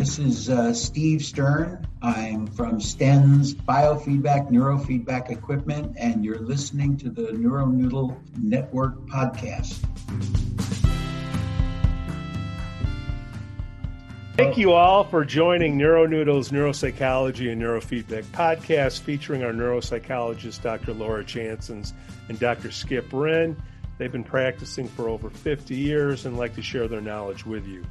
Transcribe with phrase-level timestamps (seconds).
[0.00, 1.86] This is uh, Steve Stern.
[2.00, 9.74] I'm from STEN's Biofeedback Neurofeedback Equipment, and you're listening to the NeuroNoodle Network podcast.
[14.38, 20.94] Thank you all for joining NeuroNoodle's Neuropsychology and Neurofeedback podcast featuring our neuropsychologist, Dr.
[20.94, 21.92] Laura Jansons
[22.30, 22.70] and Dr.
[22.70, 23.54] Skip Wren.
[23.98, 27.84] They've been practicing for over 50 years and like to share their knowledge with you.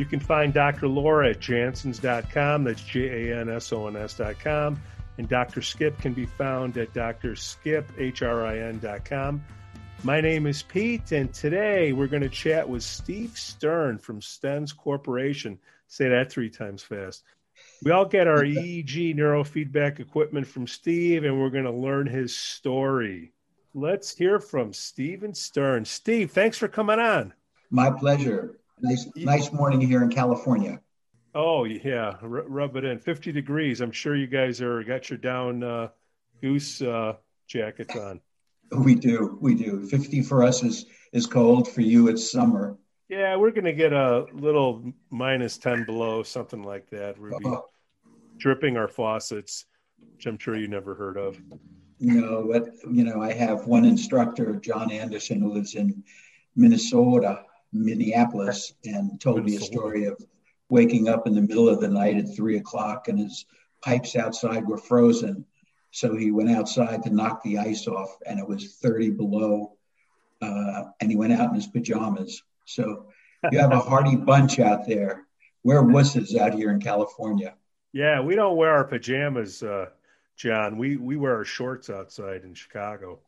[0.00, 0.88] You can find Dr.
[0.88, 2.64] Laura at jansons.com.
[2.64, 4.80] That's J A N S O N S.com.
[5.18, 5.60] And Dr.
[5.60, 7.84] Skip can be found at drskip.com.
[10.02, 14.74] My name is Pete, and today we're going to chat with Steve Stern from Stens
[14.74, 15.58] Corporation.
[15.86, 17.22] Say that three times fast.
[17.84, 22.34] We all get our EEG neurofeedback equipment from Steve, and we're going to learn his
[22.34, 23.34] story.
[23.74, 25.84] Let's hear from Steven Stern.
[25.84, 27.34] Steve, thanks for coming on.
[27.68, 28.59] My pleasure.
[28.82, 30.80] Nice, nice morning here in California.
[31.34, 32.98] Oh yeah, R- rub it in.
[32.98, 33.80] Fifty degrees.
[33.80, 35.88] I'm sure you guys are got your down uh,
[36.40, 37.14] goose uh,
[37.46, 38.20] jackets on.
[38.72, 39.86] We do, we do.
[39.86, 41.68] Fifty for us is is cold.
[41.68, 42.78] For you, it's summer.
[43.08, 47.18] Yeah, we're gonna get a little minus ten below, something like that.
[47.18, 47.68] We'll be oh.
[48.38, 49.66] dripping our faucets,
[50.14, 51.40] which I'm sure you never heard of.
[52.00, 56.02] No, but you know, I have one instructor, John Anderson, who lives in
[56.56, 60.20] Minnesota, Minneapolis and told me a story of
[60.68, 63.46] waking up in the middle of the night at three o'clock and his
[63.82, 65.44] pipes outside were frozen.
[65.90, 69.76] So he went outside to knock the ice off and it was 30 below.
[70.40, 72.42] Uh, and he went out in his pajamas.
[72.64, 73.06] So
[73.50, 75.26] you have a hardy bunch out there.
[75.64, 77.54] We're wusses out here in California.
[77.92, 79.86] Yeah, we don't wear our pajamas, uh,
[80.36, 80.78] John.
[80.78, 83.18] We we wear our shorts outside in Chicago.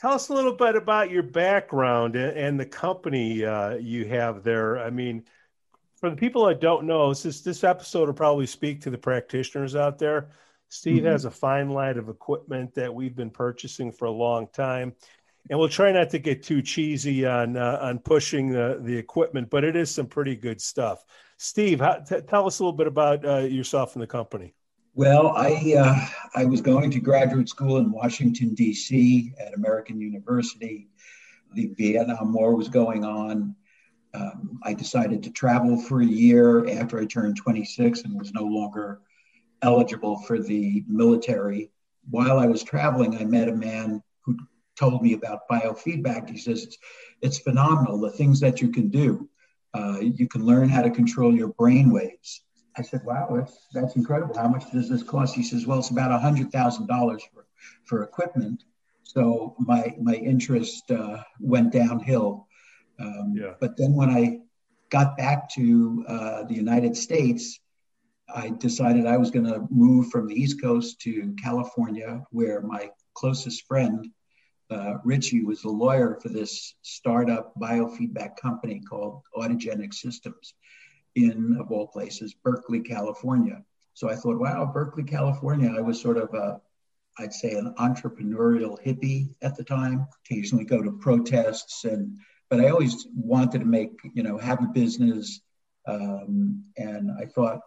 [0.00, 4.78] Tell us a little bit about your background and the company uh, you have there.
[4.78, 5.24] I mean,
[5.96, 9.76] for the people that don't know, this this episode will probably speak to the practitioners
[9.76, 10.30] out there.
[10.70, 11.12] Steve mm-hmm.
[11.12, 14.94] has a fine line of equipment that we've been purchasing for a long time,
[15.50, 19.50] and we'll try not to get too cheesy on uh, on pushing the the equipment,
[19.50, 21.04] but it is some pretty good stuff.
[21.36, 24.54] Steve, how, t- tell us a little bit about uh, yourself and the company.
[24.94, 29.32] Well, I uh, I was going to graduate school in Washington D.C.
[29.38, 30.88] at American University.
[31.54, 33.54] The Vietnam War was going on.
[34.14, 38.42] Um, I decided to travel for a year after I turned 26 and was no
[38.42, 39.00] longer
[39.62, 41.70] eligible for the military.
[42.10, 44.36] While I was traveling, I met a man who
[44.76, 46.28] told me about biofeedback.
[46.28, 46.78] He says it's,
[47.22, 49.28] it's phenomenal, the things that you can do.
[49.72, 52.42] Uh, you can learn how to control your brain waves.
[52.76, 54.36] I said, wow, that's, that's incredible.
[54.36, 55.34] How much does this cost?
[55.34, 57.46] He says, well, it's about $100,000 for,
[57.84, 58.62] for equipment.
[59.02, 62.46] So my, my interest uh, went downhill.
[62.98, 63.54] Um, yeah.
[63.60, 64.38] But then when I
[64.90, 67.58] got back to uh, the United States,
[68.32, 72.90] I decided I was going to move from the East Coast to California, where my
[73.14, 74.06] closest friend,
[74.70, 80.54] uh, Richie, was the lawyer for this startup biofeedback company called Autogenic Systems
[81.14, 83.62] in, of all places, Berkeley, California.
[83.94, 85.74] So I thought, wow, Berkeley, California.
[85.76, 86.60] I was sort of a,
[87.18, 90.06] I'd say, an entrepreneurial hippie at the time.
[90.24, 92.18] Occasionally go to protests, and
[92.48, 95.40] but I always wanted to make, you know, have a business.
[95.86, 97.60] Um, and I thought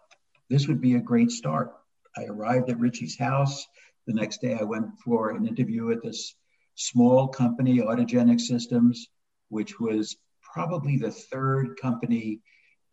[0.50, 1.74] this would be a great start.
[2.18, 3.66] I arrived at Richie's house.
[4.08, 6.36] The next day, I went for an interview at this
[6.76, 9.08] small company, Autogenic Systems,
[9.50, 10.18] which was
[10.54, 12.42] probably the third company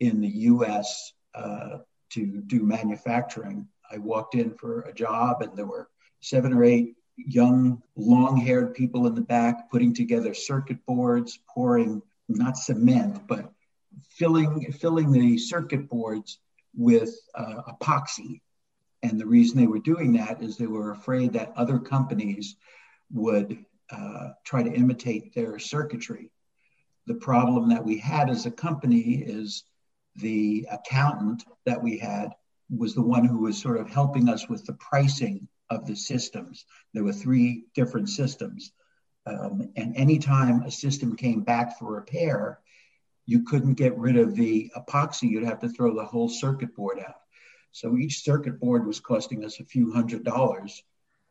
[0.01, 1.77] in the US uh,
[2.09, 3.67] to do manufacturing.
[3.89, 5.89] I walked in for a job and there were
[6.19, 12.01] seven or eight young, long haired people in the back putting together circuit boards, pouring
[12.27, 13.51] not cement, but
[14.09, 16.39] filling, filling the circuit boards
[16.75, 18.41] with uh, epoxy.
[19.03, 22.55] And the reason they were doing that is they were afraid that other companies
[23.11, 26.31] would uh, try to imitate their circuitry.
[27.05, 29.63] The problem that we had as a company is
[30.15, 32.29] the accountant that we had
[32.69, 36.65] was the one who was sort of helping us with the pricing of the systems.
[36.93, 38.71] There were three different systems.
[39.25, 42.59] Um, and anytime a system came back for repair,
[43.25, 46.99] you couldn't get rid of the epoxy, you'd have to throw the whole circuit board
[46.99, 47.15] out.
[47.71, 50.83] So each circuit board was costing us a few hundred dollars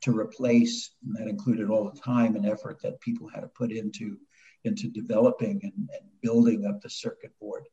[0.03, 3.73] to replace, and that included all the time and effort that people had to put
[3.73, 4.17] into,
[4.65, 7.65] into developing and, and building up the circuit board.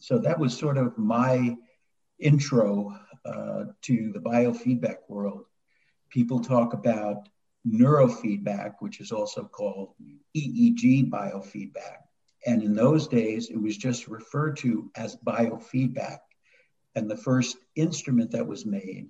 [0.00, 1.56] So that was sort of my
[2.18, 5.44] intro uh, to the biofeedback world.
[6.10, 7.28] People talk about
[7.66, 9.94] neurofeedback, which is also called
[10.36, 11.98] EEG biofeedback.
[12.46, 16.18] And in those days, it was just referred to as biofeedback.
[16.94, 19.08] And the first instrument that was made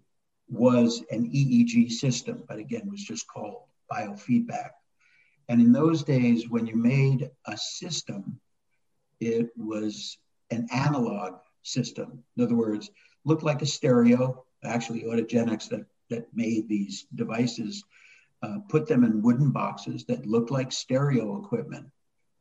[0.49, 3.63] was an EEG system, but again, was just called
[3.93, 4.71] biofeedback.
[5.49, 8.41] And in those days, when you made a system,
[9.21, 10.19] it was
[10.51, 12.23] an analog system.
[12.37, 12.91] In other words,
[13.25, 14.45] looked like a stereo.
[14.65, 17.85] Actually, Autogenics that, that made these devices
[18.43, 21.87] uh, put them in wooden boxes that looked like stereo equipment.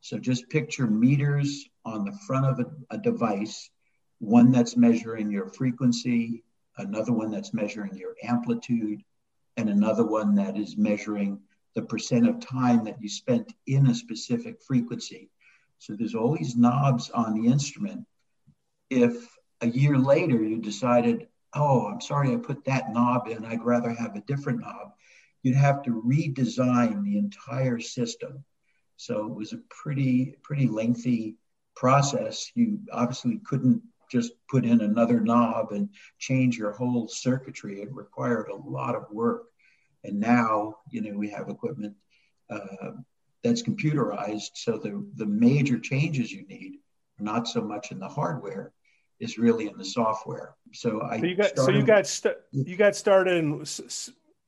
[0.00, 3.70] So just picture meters on the front of a, a device,
[4.18, 6.44] one that's measuring your frequency,
[6.78, 9.02] another one that's measuring your amplitude,
[9.56, 11.40] and another one that is measuring
[11.74, 15.30] the percent of time that you spent in a specific frequency.
[15.78, 18.06] So there's all these knobs on the instrument.
[18.90, 19.26] If
[19.60, 23.90] a year later you decided, oh, I'm sorry I put that knob in, I'd rather
[23.90, 24.92] have a different knob,
[25.42, 28.44] you'd have to redesign the entire system.
[28.96, 31.36] So it was a pretty, pretty lengthy
[31.74, 32.50] process.
[32.54, 35.88] You obviously couldn't just put in another knob and
[36.18, 37.82] change your whole circuitry.
[37.82, 39.44] It required a lot of work.
[40.04, 41.94] And now, you know, we have equipment
[42.48, 42.92] uh,
[43.42, 44.50] that's computerized.
[44.54, 46.78] So the, the major changes you need,
[47.18, 48.72] not so much in the hardware,
[49.20, 50.56] is really in the software.
[50.72, 53.64] So I so you got started, so you got st- you got started in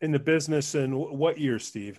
[0.01, 1.99] in the business in what year, Steve?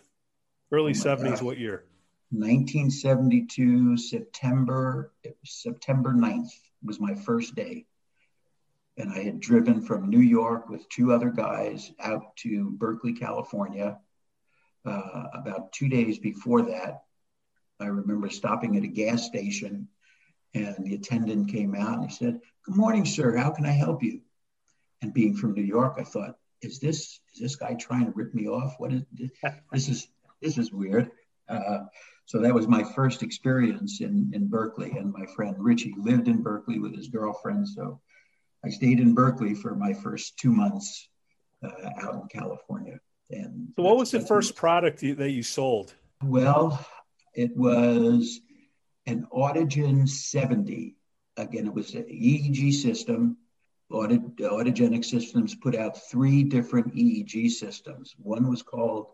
[0.71, 1.86] Early oh 70s, what year?
[2.31, 5.12] 1972 September
[5.44, 6.51] September 9th
[6.83, 7.85] was my first day.
[8.97, 13.97] And I had driven from New York with two other guys out to Berkeley, California.
[14.89, 17.03] Uh, about two days before that,
[17.80, 19.88] I remember stopping at a gas station
[20.56, 23.36] and the attendant came out and he said, Good morning, sir.
[23.36, 24.21] How can I help you?
[25.01, 28.33] And being from New York, I thought, is this is this guy trying to rip
[28.33, 28.75] me off?
[28.80, 29.31] What is this?
[29.71, 30.07] this is
[30.41, 31.12] this is weird.
[31.47, 31.85] Uh,
[32.25, 34.92] so that was my first experience in, in Berkeley.
[34.92, 37.68] And my friend Richie lived in Berkeley with his girlfriend.
[37.68, 38.01] So
[38.63, 41.09] I stayed in Berkeley for my first two months
[41.63, 43.00] uh, out in California.
[43.30, 45.94] And so, what was the first product that you sold?
[46.24, 46.86] Well,
[47.34, 48.42] it was
[49.06, 50.96] an Autogen 70.
[51.38, 53.38] Again, it was an EEG system.
[53.92, 58.16] Audit, Autogenic Systems put out three different EEG systems.
[58.20, 59.08] One was called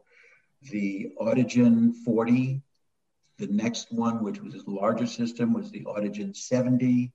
[0.69, 2.61] the Autogen 40,
[3.37, 7.13] the next one, which was his larger system, was the Autogen 70.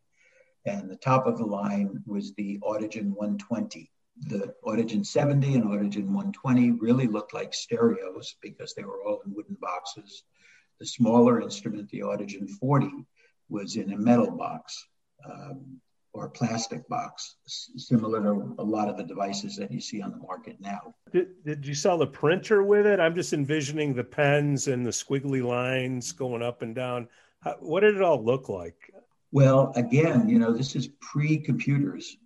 [0.67, 3.91] And the top of the line was the Autogen 120.
[4.29, 9.35] The Autogen 70 and Autogen 120 really looked like stereos because they were all in
[9.35, 10.25] wooden boxes.
[10.79, 12.91] The smaller instrument, the Autogen 40,
[13.49, 14.87] was in a metal box.
[15.25, 15.81] Um,
[16.13, 20.11] or a plastic box, similar to a lot of the devices that you see on
[20.11, 20.95] the market now.
[21.13, 22.99] Did, did you sell the printer with it?
[22.99, 27.09] I'm just envisioning the pens and the squiggly lines going up and down.
[27.41, 28.93] How, what did it all look like?
[29.31, 32.17] Well, again, you know, this is pre computers.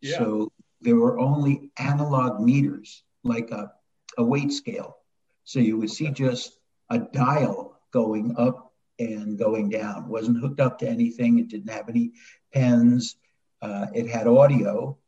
[0.00, 0.18] Yeah.
[0.18, 3.72] So there were only analog meters, like a,
[4.18, 4.96] a weight scale.
[5.44, 6.52] So you would see just
[6.90, 10.04] a dial going up and going down.
[10.04, 11.38] It wasn't hooked up to anything.
[11.38, 12.12] It didn't have any
[12.52, 13.16] pens.
[13.62, 14.98] Uh, it had audio,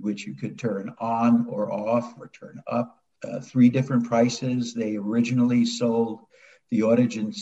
[0.00, 2.98] which you could turn on or off or turn up.
[3.22, 4.72] Uh, three different prices.
[4.72, 6.20] They originally sold
[6.70, 7.36] the Autogen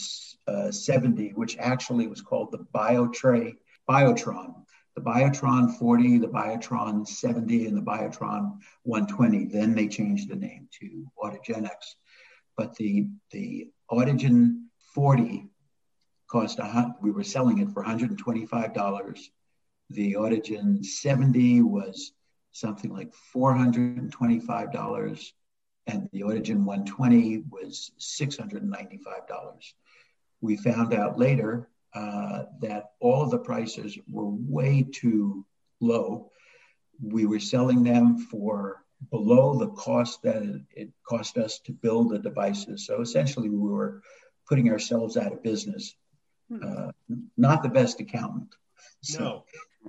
[0.48, 3.54] uh, 70, which actually was called the BioTray,
[3.88, 4.64] Biotron.
[4.98, 9.44] The Biotron 40, the Biotron 70, and the Biotron 120.
[9.44, 11.94] Then they changed the name to Autogenics.
[12.56, 14.64] But the, the Autogen
[14.94, 15.46] 40
[16.26, 19.28] cost a we were selling it for $125
[19.90, 22.12] the Autogen 70 was
[22.52, 25.32] something like $425,
[25.86, 29.72] and the Autogen 120 was $695.
[30.40, 35.44] We found out later uh, that all of the prices were way too
[35.80, 36.30] low.
[37.00, 42.18] We were selling them for below the cost that it cost us to build the
[42.18, 42.86] devices.
[42.86, 44.02] So essentially, we were
[44.48, 45.94] putting ourselves out of business.
[46.50, 46.62] Hmm.
[46.62, 48.54] Uh, not the best accountant.
[49.02, 49.44] So,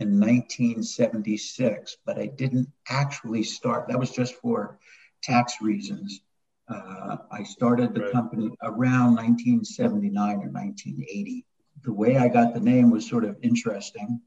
[0.00, 3.86] in 1976, but I didn't actually start.
[3.88, 4.80] That was just for
[5.22, 6.22] tax reasons.
[6.68, 8.12] Uh, I started the right.
[8.12, 11.46] company around 1979 or 1980.
[11.84, 14.20] The way I got the name was sort of interesting.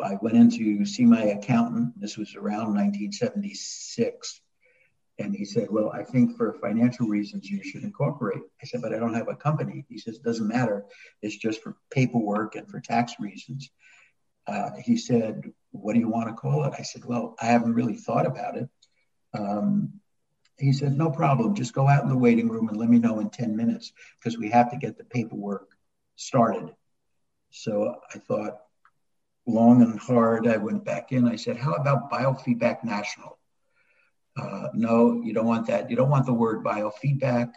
[0.00, 2.00] I went in to see my accountant.
[2.00, 4.40] This was around 1976.
[5.18, 8.42] And he said, Well, I think for financial reasons you should incorporate.
[8.60, 9.84] I said, But I don't have a company.
[9.88, 10.84] He says, Doesn't matter.
[11.20, 13.70] It's just for paperwork and for tax reasons.
[14.46, 16.74] Uh, he said, What do you want to call it?
[16.76, 18.68] I said, Well, I haven't really thought about it.
[19.34, 20.00] Um,
[20.58, 21.54] he said, No problem.
[21.54, 24.38] Just go out in the waiting room and let me know in 10 minutes because
[24.38, 25.68] we have to get the paperwork
[26.16, 26.74] started.
[27.50, 28.58] So I thought
[29.46, 30.46] long and hard.
[30.46, 31.26] I went back in.
[31.26, 33.38] I said, How about Biofeedback National?
[34.36, 35.90] Uh, no, you don't want that.
[35.90, 37.52] You don't want the word biofeedback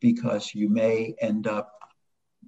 [0.00, 1.72] because you may end up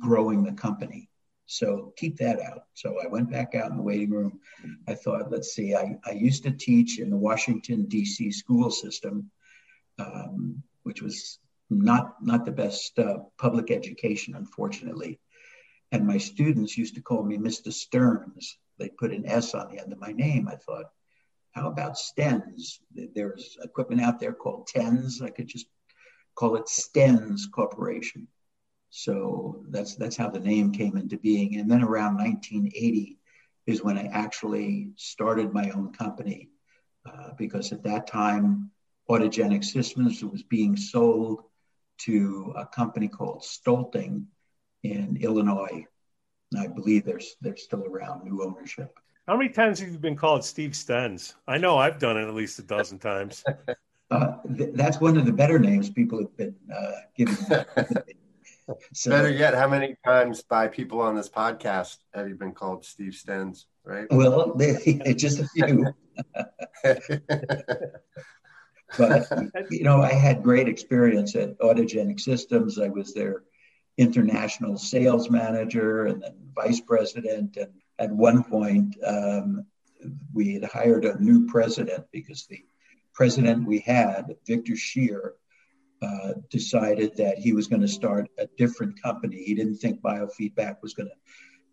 [0.01, 1.09] growing the company.
[1.47, 2.65] So keep that out.
[2.75, 4.41] So I went back out in the waiting room.
[4.87, 8.33] I thought, let's see, I, I used to teach in the Washington, D.C.
[8.33, 9.31] school system,
[9.99, 11.39] um, which was
[11.71, 15.21] not, not the best uh, public education, unfortunately.
[15.91, 17.73] And my students used to call me Mr.
[17.73, 18.59] Stearns.
[18.79, 20.49] They put an S on the end of my name.
[20.49, 20.87] I thought,
[21.53, 22.79] how about Stens?
[22.95, 25.23] There's equipment out there called TENS.
[25.23, 25.67] I could just
[26.35, 28.29] call it Stens Corporation.
[28.91, 31.57] So that's that's how the name came into being.
[31.57, 33.19] And then around 1980
[33.67, 36.49] is when I actually started my own company,
[37.05, 38.71] uh, because at that time,
[39.11, 41.43] Autogenic Systems was being sold
[41.99, 44.27] to a company called Stoelting
[44.83, 45.85] in Illinois.
[46.53, 48.99] And I believe they're, they're still around, new ownership.
[49.27, 51.35] How many times have you been called Steve Stens?
[51.47, 53.45] I know I've done it at least a dozen times.
[54.11, 57.35] Uh, th- that's one of the better names people have been uh, giving.
[58.95, 62.83] so, better yet, how many times by people on this podcast have you been called
[62.87, 63.67] Steve Stens?
[63.85, 64.07] Right.
[64.11, 64.57] Well,
[65.15, 65.93] just a few.
[68.97, 69.27] but
[69.71, 72.79] you know, I had great experience at Autogenic Systems.
[72.79, 73.43] I was their
[73.99, 79.67] international sales manager and then vice president, and at one point, um,
[80.33, 82.65] we had hired a new president because the
[83.13, 85.35] president we had, Victor Shear,
[86.01, 89.43] uh, decided that he was going to start a different company.
[89.43, 91.17] He didn't think biofeedback was going to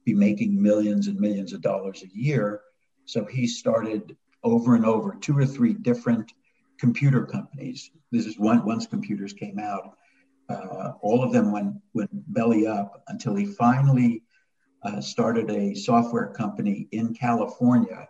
[0.03, 2.61] be making millions and millions of dollars a year.
[3.05, 6.33] So he started over and over two or three different
[6.79, 7.91] computer companies.
[8.11, 9.95] This is one, once computers came out.
[10.49, 14.23] Uh, all of them went, went belly up until he finally
[14.83, 18.07] uh, started a software company in California,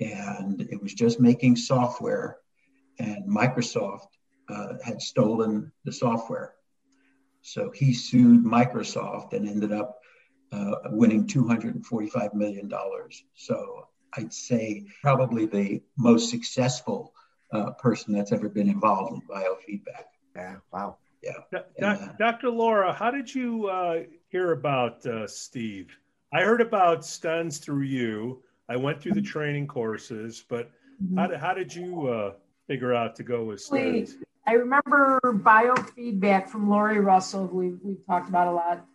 [0.00, 2.38] and it was just making software,
[2.98, 4.08] and Microsoft
[4.48, 6.54] uh, had stolen the software.
[7.40, 9.98] So he sued Microsoft and ended up
[10.52, 12.70] uh, winning $245 million.
[13.34, 17.14] So I'd say probably the most successful
[17.52, 20.04] uh, person that's ever been involved in biofeedback.
[20.36, 20.98] Yeah, wow.
[21.22, 21.32] Yeah.
[21.52, 22.50] D- uh, Dr.
[22.50, 25.96] Laura, how did you uh, hear about Steve?
[26.32, 28.42] I heard about Stens through you.
[28.68, 30.70] I went through the training courses, but
[31.02, 31.18] mm-hmm.
[31.18, 32.32] how, did, how did you uh,
[32.66, 34.14] figure out to go with Stens?
[34.46, 38.86] I remember biofeedback from Laurie Russell, who we, we've talked about a lot,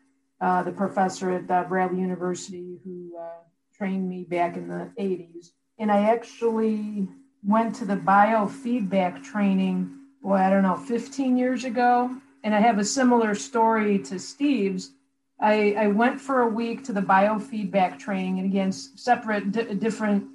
[0.42, 3.44] uh, the professor at uh, Bradley University who uh,
[3.74, 5.52] trained me back in the 80s.
[5.80, 7.08] And I actually
[7.44, 9.97] went to the biofeedback training,
[10.28, 12.16] boy, I don't know, 15 years ago.
[12.44, 14.92] And I have a similar story to Steve's
[15.40, 20.26] I, I went for a week to the biofeedback training, and again, separate, di- different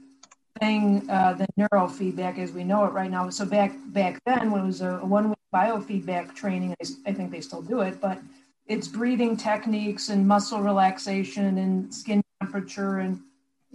[0.61, 3.29] thing uh, than neurofeedback as we know it right now.
[3.31, 7.13] So back back then, when it was a, a one week biofeedback training, I, I,
[7.13, 8.21] think they still do it, but
[8.67, 13.21] it's breathing techniques and muscle relaxation and skin temperature and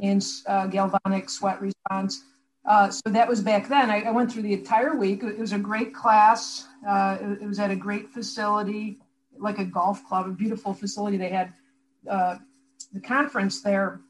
[0.01, 2.23] and uh, galvanic sweat response.
[2.67, 3.89] Uh, so that was back then.
[3.89, 5.23] I, I, went through the entire week.
[5.23, 6.67] It was a great class.
[6.85, 8.99] Uh, it, was at a great facility
[9.39, 11.15] like a golf club, a beautiful facility.
[11.15, 11.53] They had
[12.09, 12.37] uh,
[12.91, 14.01] the conference there.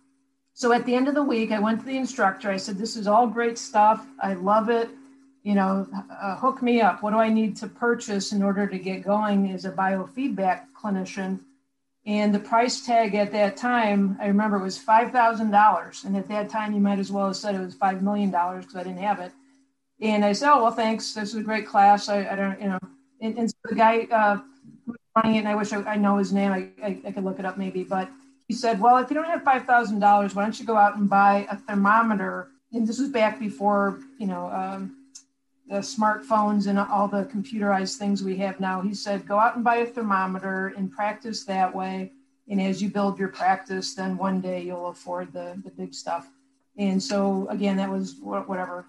[0.53, 2.49] So at the end of the week, I went to the instructor.
[2.49, 4.07] I said, "This is all great stuff.
[4.19, 4.89] I love it.
[5.43, 7.03] You know, uh, hook me up.
[7.03, 11.41] What do I need to purchase in order to get going as a biofeedback clinician?"
[12.07, 16.05] And the price tag at that time, I remember, it was five thousand dollars.
[16.05, 18.63] And at that time, you might as well have said it was five million dollars
[18.63, 19.33] because I didn't have it.
[19.99, 21.13] And I said, "Oh well, thanks.
[21.13, 22.07] This is a great class.
[22.07, 22.79] I, I don't, you know."
[23.19, 24.39] And, and so the guy uh,
[25.17, 26.53] running it, and I wish I, I know his name.
[26.53, 28.09] I, I, I, could look it up maybe, but
[28.47, 30.95] he said, "Well, if you don't have five thousand dollars, why don't you go out
[30.95, 34.96] and buy a thermometer?" And this was back before you know um,
[35.67, 38.81] the smartphones and all the computerized things we have now.
[38.81, 42.12] He said, "Go out and buy a thermometer and practice that way."
[42.50, 46.29] And as you build your practice, then one day you'll afford the, the big stuff.
[46.77, 48.86] And so, again, that was whatever,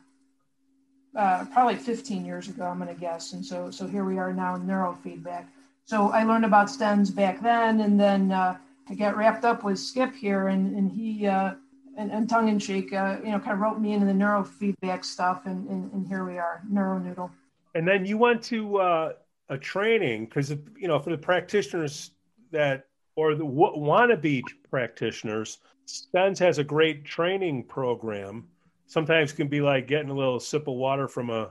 [1.16, 3.32] uh, probably 15 years ago, I'm going to guess.
[3.32, 5.46] And so, so here we are now in neurofeedback.
[5.84, 8.58] So I learned about Stens back then, and then uh,
[8.88, 11.54] I got wrapped up with Skip here, and, and he, uh,
[11.98, 15.04] and, and tongue in cheek, uh, you know, kind of wrote me into the neurofeedback
[15.04, 17.28] stuff, and, and, and here we are, NeuroNoodle.
[17.74, 19.12] And then you went to uh,
[19.48, 22.12] a training because, you know, for the practitioners
[22.52, 22.86] that,
[23.16, 28.46] or the w- wannabe practitioners, Stens has a great training program.
[28.86, 31.50] Sometimes can be like getting a little sip of water from a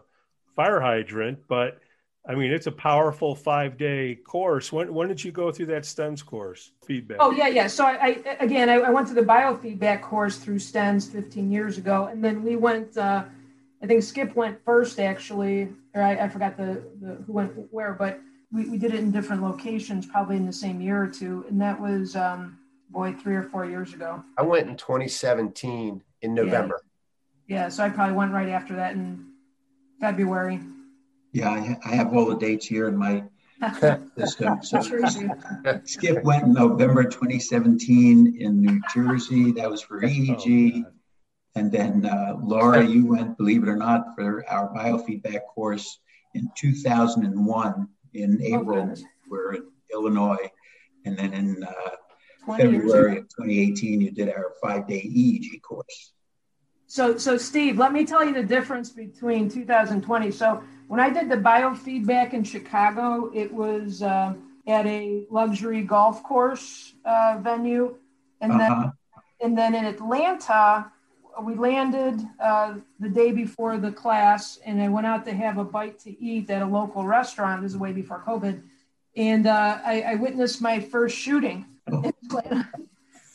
[0.55, 1.79] fire hydrant, but
[2.27, 4.71] I mean, it's a powerful five day course.
[4.71, 6.71] When, when did you go through that STENS course?
[6.85, 7.17] Feedback.
[7.21, 7.67] Oh, yeah, yeah.
[7.67, 11.77] So, I, I again, I, I, went to the biofeedback course through STENS 15 years
[11.77, 12.07] ago.
[12.07, 13.23] And then we went, uh,
[13.81, 17.93] I think Skip went first, actually, or I, I forgot the, the who went where,
[17.93, 18.19] but
[18.51, 21.45] we, we did it in different locations, probably in the same year or two.
[21.47, 22.57] And that was, um,
[22.89, 24.21] boy, three or four years ago.
[24.37, 26.81] I went in 2017 in November.
[27.47, 27.63] Yeah.
[27.63, 29.27] yeah so I probably went right after that in
[30.01, 30.59] February.
[31.37, 33.23] Yeah, I, I have all the dates here in my
[34.17, 34.63] system.
[34.63, 34.81] So
[35.83, 39.51] Skip went in November 2017 in New Jersey.
[39.51, 40.83] That was for EEG.
[40.83, 40.91] Oh,
[41.53, 45.99] and then uh, Laura, you went, believe it or not, for our biofeedback course
[46.33, 48.95] in 2001 in oh, April.
[48.97, 50.49] Oh, we're in Illinois.
[51.05, 56.13] And then in uh, February of 2018, you did our five day EEG course.
[56.87, 60.31] So, so Steve, let me tell you the difference between 2020.
[60.31, 64.33] So when I did the biofeedback in Chicago, it was uh,
[64.65, 67.95] at a luxury golf course uh, venue,
[68.39, 68.57] and uh-huh.
[68.59, 68.91] then
[69.39, 70.91] and then in Atlanta,
[71.43, 75.63] we landed uh, the day before the class, and I went out to have a
[75.65, 77.61] bite to eat at a local restaurant.
[77.61, 78.61] This is way before COVID,
[79.15, 81.65] and uh, I, I, witnessed my first shooting.
[81.91, 82.11] Oh.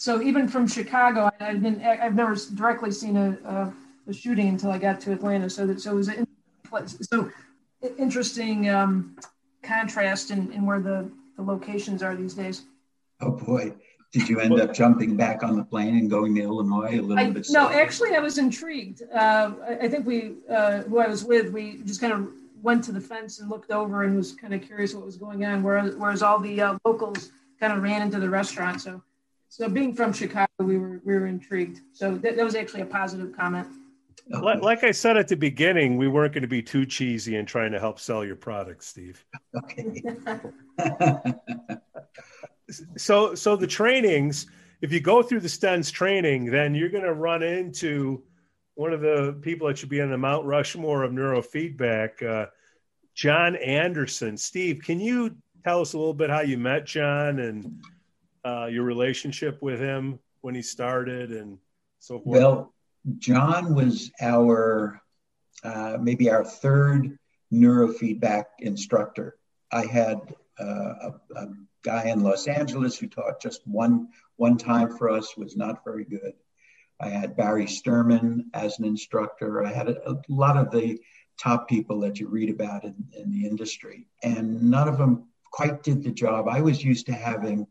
[0.02, 3.72] so even from Chicago, I, have been I've never directly seen a, a,
[4.09, 5.48] a, shooting until I got to Atlanta.
[5.48, 6.26] So that so it was an,
[7.03, 7.31] so
[7.98, 9.16] interesting um,
[9.62, 12.62] contrast in, in where the, the locations are these days.
[13.20, 13.74] Oh boy.
[14.11, 17.20] Did you end up jumping back on the plane and going to Illinois a little
[17.20, 17.46] I, bit?
[17.50, 19.03] No, actually, I was intrigued.
[19.14, 22.29] Uh, I, I, think we, uh, who I was with, we just kind of
[22.61, 25.44] went to the fence and looked over and was kind of curious what was going
[25.44, 25.62] on.
[25.62, 28.81] Whereas, whereas all the uh, locals kind of ran into the restaurant.
[28.81, 29.00] So,
[29.52, 31.82] so being from Chicago, we were we were intrigued.
[31.92, 33.68] So that, that was actually a positive comment.
[34.32, 34.58] Okay.
[34.60, 37.70] Like I said at the beginning, we weren't going to be too cheesy in trying
[37.72, 39.22] to help sell your product, Steve.
[39.54, 40.02] Okay.
[42.96, 44.46] so, so the trainings,
[44.80, 48.22] if you go through the STENS training, then you're going to run into
[48.74, 52.46] one of the people that should be on the Mount Rushmore of neurofeedback, uh,
[53.14, 54.38] John Anderson.
[54.38, 57.82] Steve, can you tell us a little bit how you met John and
[58.44, 61.59] uh, your relationship with him when he started and
[61.98, 62.26] so forth?
[62.26, 62.74] Well,
[63.18, 65.00] John was our
[65.64, 67.18] uh, maybe our third
[67.52, 69.37] neurofeedback instructor.
[69.70, 71.48] I had uh, a, a,
[71.85, 76.05] guy in Los Angeles who taught just one one time for us was not very
[76.05, 76.33] good.
[77.00, 79.64] I had Barry Sterman as an instructor.
[79.64, 81.00] I had a, a lot of the
[81.40, 85.83] top people that you read about in, in, the industry, and none of them quite
[85.83, 86.46] did the job.
[86.48, 87.66] I was used to having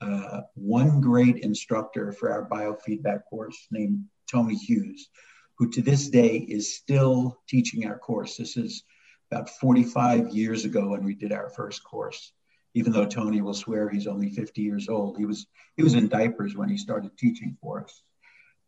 [0.00, 5.08] uh, one great instructor for our biofeedback course named Tony Hughes,
[5.56, 8.36] who to this day is still teaching our course.
[8.36, 8.84] This is
[9.30, 12.32] about 45 years ago when we did our first course.
[12.74, 16.08] Even though Tony will swear he's only 50 years old, he was he was in
[16.08, 18.02] diapers when he started teaching for us.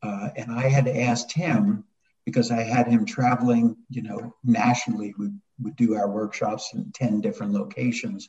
[0.02, 1.85] Uh, and I had asked him
[2.26, 5.14] because I had him traveling, you know, nationally.
[5.16, 5.30] We
[5.62, 8.28] would do our workshops in 10 different locations.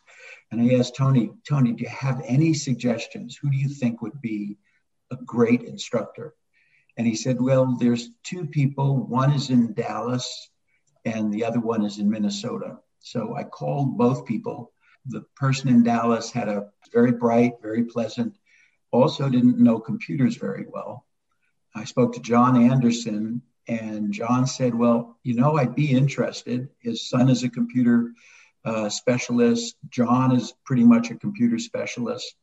[0.51, 3.35] And I asked Tony, Tony, do you have any suggestions?
[3.35, 4.57] Who do you think would be
[5.11, 6.35] a great instructor?
[6.95, 9.05] And he said, Well, there's two people.
[9.05, 10.49] One is in Dallas
[11.03, 12.77] and the other one is in Minnesota.
[12.99, 14.71] So I called both people.
[15.07, 18.37] The person in Dallas had a very bright, very pleasant,
[18.91, 21.05] also didn't know computers very well.
[21.73, 26.69] I spoke to John Anderson, and John said, Well, you know, I'd be interested.
[26.79, 28.13] His son is a computer
[28.63, 29.75] uh, specialist.
[29.89, 32.35] John is pretty much a computer specialist.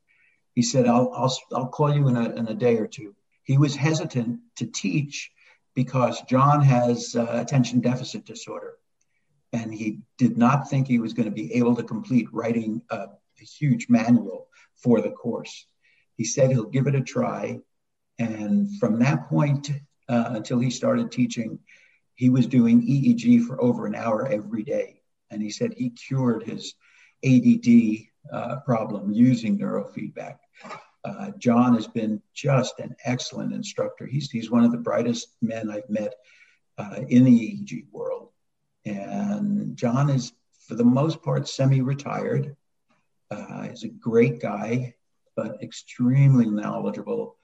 [0.54, 3.58] He said, I'll, I'll, I'll call you in a, in a day or two he
[3.58, 5.30] was hesitant to teach
[5.74, 8.74] because John has uh, attention deficit disorder.
[9.52, 12.96] And he did not think he was going to be able to complete writing a,
[12.96, 15.66] a huge manual for the course.
[16.16, 17.60] He said he'll give it a try.
[18.18, 19.70] And from that point
[20.08, 21.58] uh, until he started teaching,
[22.14, 25.00] he was doing EEG for over an hour every day.
[25.30, 26.74] And he said he cured his
[27.24, 30.36] ADD uh, problem using neurofeedback.
[31.04, 34.06] Uh, John has been just an excellent instructor.
[34.06, 36.14] He's, he's one of the brightest men I've met
[36.78, 38.30] uh, in the EEG world.
[38.86, 40.32] And John is,
[40.66, 42.56] for the most part, semi retired.
[43.30, 44.94] Uh, he's a great guy,
[45.36, 47.36] but extremely knowledgeable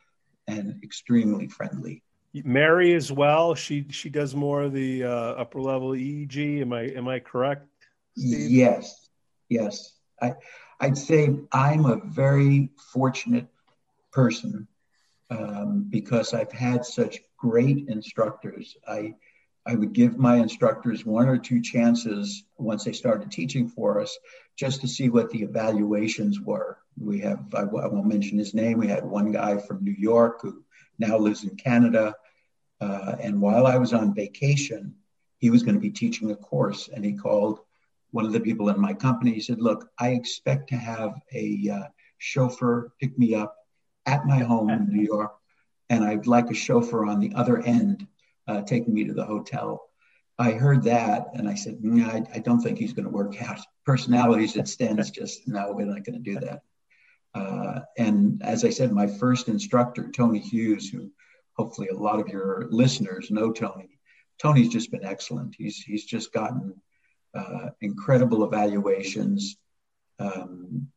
[0.46, 2.02] and extremely friendly.
[2.32, 3.54] Mary as well.
[3.54, 6.60] She she does more of the uh, upper level EEG.
[6.60, 7.66] Am I am I correct?
[8.16, 8.50] Steve?
[8.50, 9.08] Yes,
[9.48, 9.92] yes.
[10.20, 10.34] I
[10.80, 13.48] I'd say I'm a very fortunate
[14.12, 14.68] person
[15.30, 18.76] um, because I've had such great instructors.
[18.86, 19.14] I
[19.66, 24.16] I would give my instructors one or two chances once they started teaching for us,
[24.56, 26.78] just to see what the evaluations were.
[27.00, 28.78] We have I, I won't mention his name.
[28.78, 30.62] We had one guy from New York who
[30.98, 32.14] now lives in Canada,
[32.80, 34.94] uh, and while I was on vacation,
[35.38, 37.60] he was going to be teaching a course, and he called
[38.10, 39.32] one of the people in my company.
[39.32, 43.56] He said, Look, I expect to have a uh, chauffeur pick me up
[44.06, 45.32] at my home in New York,
[45.88, 48.06] and I'd like a chauffeur on the other end
[48.46, 49.90] uh, taking me to the hotel.
[50.38, 53.42] I heard that and I said, mm, I, I, don't think he's going to work
[53.42, 53.60] out.
[53.84, 56.62] Personalities at Sten's just, no, we're not going to do that.
[57.34, 61.10] Uh, and as I said, my first instructor, Tony Hughes, who
[61.56, 63.98] hopefully a lot of your listeners know Tony.
[64.40, 65.54] Tony's just been excellent.
[65.56, 66.74] He's, he's just gotten
[67.34, 69.56] uh, incredible evaluations.
[70.18, 70.88] Um,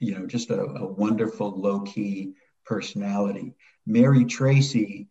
[0.00, 3.54] you know, just a, a wonderful low key personality.
[3.86, 5.08] Mary Tracy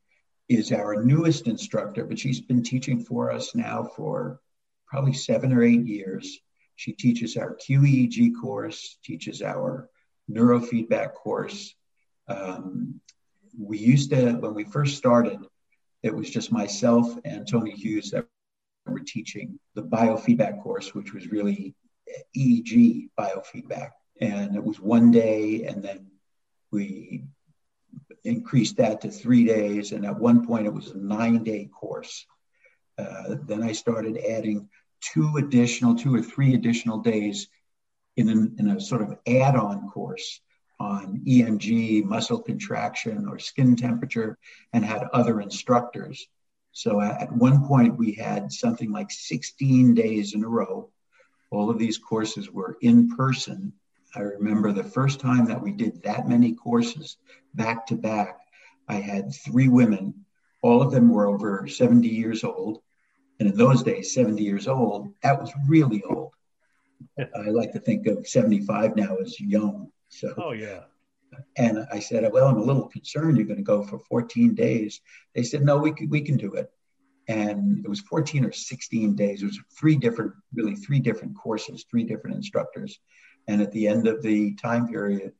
[0.49, 4.39] is our newest instructor, but she's been teaching for us now for
[4.87, 6.39] probably seven or eight years.
[6.75, 9.89] She teaches our QEEG course, teaches our
[10.29, 11.73] neurofeedback course.
[12.27, 12.99] Um,
[13.57, 15.39] we used to, when we first started,
[16.03, 18.27] it was just myself and Tony Hughes that
[18.85, 21.75] were teaching the biofeedback course, which was really
[22.35, 23.91] EEG biofeedback.
[24.21, 26.07] And it was one day, and then
[26.71, 27.25] we
[28.23, 29.91] increased that to three days.
[29.91, 32.25] And at one point, it was a nine day course.
[32.97, 34.69] Uh, then I started adding
[35.01, 37.47] two additional, two or three additional days
[38.17, 40.41] in, an, in a sort of add on course
[40.79, 44.37] on EMG, muscle contraction, or skin temperature,
[44.73, 46.27] and had other instructors.
[46.71, 50.89] So at one point, we had something like 16 days in a row.
[51.49, 53.73] All of these courses were in person.
[54.15, 57.17] I remember the first time that we did that many courses
[57.55, 58.39] back to back,
[58.87, 60.25] I had three women.
[60.61, 62.81] All of them were over 70 years old.
[63.39, 66.33] And in those days, 70 years old, that was really old.
[67.19, 69.91] I like to think of 75 now as young.
[70.09, 70.81] So, oh, yeah.
[71.57, 75.01] And I said, well, I'm a little concerned you're going to go for 14 days.
[75.35, 76.71] They said, no, we can, we can do it.
[77.27, 79.43] And it was 14 or 16 days.
[79.43, 82.99] It was three different, really three different courses, three different instructors.
[83.47, 85.33] And at the end of the time period,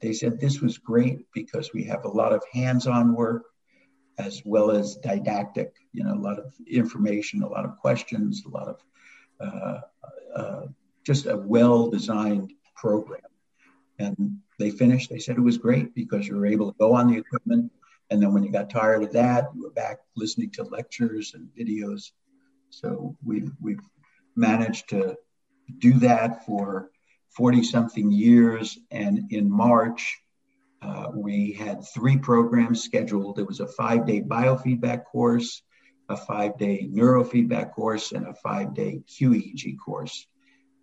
[0.00, 3.44] they said this was great because we have a lot of hands-on work
[4.18, 8.48] as well as didactic, you know, a lot of information, a lot of questions, a
[8.48, 8.80] lot of
[9.40, 9.80] uh,
[10.36, 10.66] uh,
[11.04, 13.20] just a well-designed program.
[13.98, 15.10] And they finished.
[15.10, 17.70] They said it was great because you were able to go on the equipment,
[18.10, 21.48] and then when you got tired of that, you were back listening to lectures and
[21.58, 22.12] videos.
[22.70, 23.80] So we've we've
[24.36, 25.16] managed to
[25.78, 26.90] do that for
[27.30, 28.78] 40 something years.
[28.90, 30.20] And in March,
[30.82, 33.38] uh, we had three programs scheduled.
[33.38, 35.62] It was a five day biofeedback course,
[36.08, 40.26] a five day neurofeedback course, and a five day QEEG course.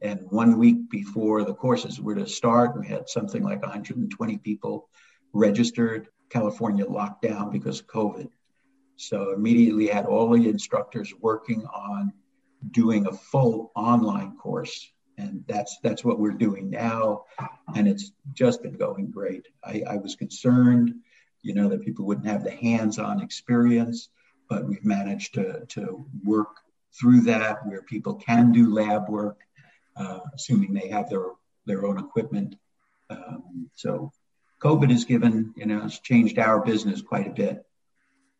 [0.01, 4.89] And one week before the courses were to start, we had something like 120 people
[5.33, 6.07] registered.
[6.29, 8.29] California locked down because of COVID.
[8.97, 12.13] So immediately had all the instructors working on
[12.71, 14.91] doing a full online course.
[15.17, 17.25] And that's that's what we're doing now.
[17.75, 19.47] And it's just been going great.
[19.63, 20.95] I, I was concerned,
[21.41, 24.09] you know, that people wouldn't have the hands-on experience,
[24.49, 26.57] but we've managed to, to work
[26.99, 29.41] through that where people can do lab work
[29.95, 31.25] uh, assuming they have their
[31.65, 32.55] their own equipment.
[33.09, 34.11] Um, so
[34.61, 37.65] COVID has given, you know, it's changed our business quite a bit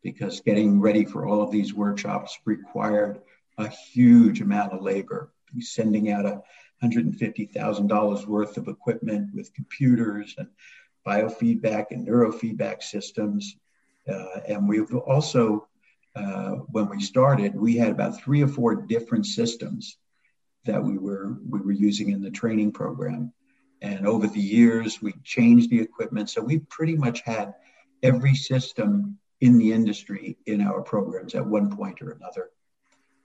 [0.02, 3.20] because getting ready for all of these workshops required
[3.58, 5.30] a huge amount of labor.
[5.60, 6.42] Sending out a
[6.82, 10.48] $150,000 worth of equipment with computers and
[11.06, 13.56] biofeedback and neurofeedback systems.
[14.08, 15.68] Uh, and we've also,
[16.16, 19.98] uh, when we started, we had about three or four different systems
[20.64, 23.32] that we were we were using in the training program.
[23.80, 26.30] And over the years, we changed the equipment.
[26.30, 27.54] So we pretty much had
[28.02, 32.50] every system in the industry in our programs at one point or another.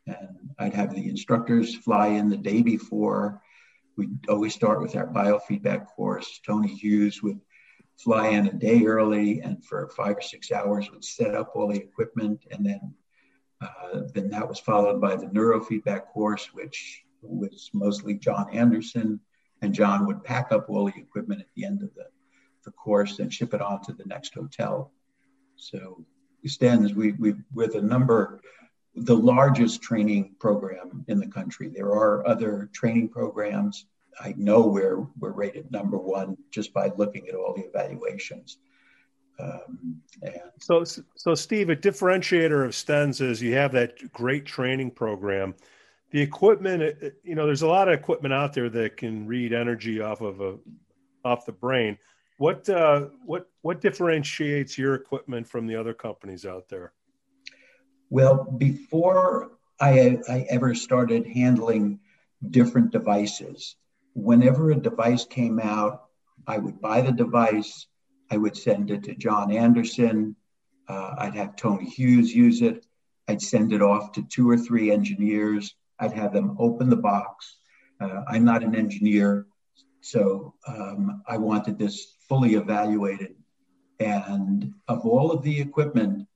[0.08, 3.41] And I'd have the instructors fly in the day before.
[3.97, 6.39] We'd always start with our biofeedback course.
[6.43, 7.39] Tony Hughes would
[7.97, 11.67] fly in a day early and for five or six hours would set up all
[11.67, 12.45] the equipment.
[12.50, 12.93] And then,
[13.62, 19.19] uh, then that was followed by the neurofeedback course, which was mostly John Anderson.
[19.62, 22.06] And John would pack up all the equipment at the end of the,
[22.63, 24.91] the course and ship it on to the next hotel.
[25.56, 26.06] So
[26.45, 28.39] Stens, we, we, we're the number,
[28.95, 31.69] the largest training program in the country.
[31.69, 33.88] There are other training programs
[34.19, 38.58] I know we're we're rated number one just by looking at all the evaluations.
[39.39, 40.84] Um, and so,
[41.15, 45.53] so Steve, a differentiator of Stens is you have that great training program.
[46.12, 50.00] The equipment, you know, there's a lot of equipment out there that can read energy
[50.00, 50.58] off of a
[51.26, 51.98] off the brain.
[52.38, 56.93] What uh, what what differentiates your equipment from the other companies out there?
[58.10, 62.00] Well, before I, I ever started handling
[62.50, 63.76] different devices,
[64.13, 66.06] whenever a device came out,
[66.48, 67.88] I would buy the device,
[68.32, 70.36] I would send it to John Anderson,
[70.88, 72.86] uh, I'd have Tony Hughes use it,
[73.28, 77.57] I'd send it off to two or three engineers, I'd have them open the box.
[77.99, 79.47] Uh, I'm not an engineer,
[80.01, 83.36] so um, I wanted this fully evaluated.
[83.99, 86.27] And of all of the equipment,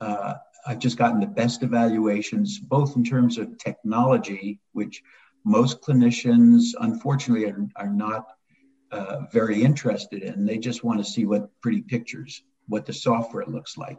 [0.00, 0.34] uh,
[0.66, 5.02] I've just gotten the best evaluations, both in terms of technology, which
[5.44, 8.26] most clinicians, unfortunately, are, are not
[8.92, 10.44] uh, very interested in.
[10.44, 13.98] They just want to see what pretty pictures, what the software looks like.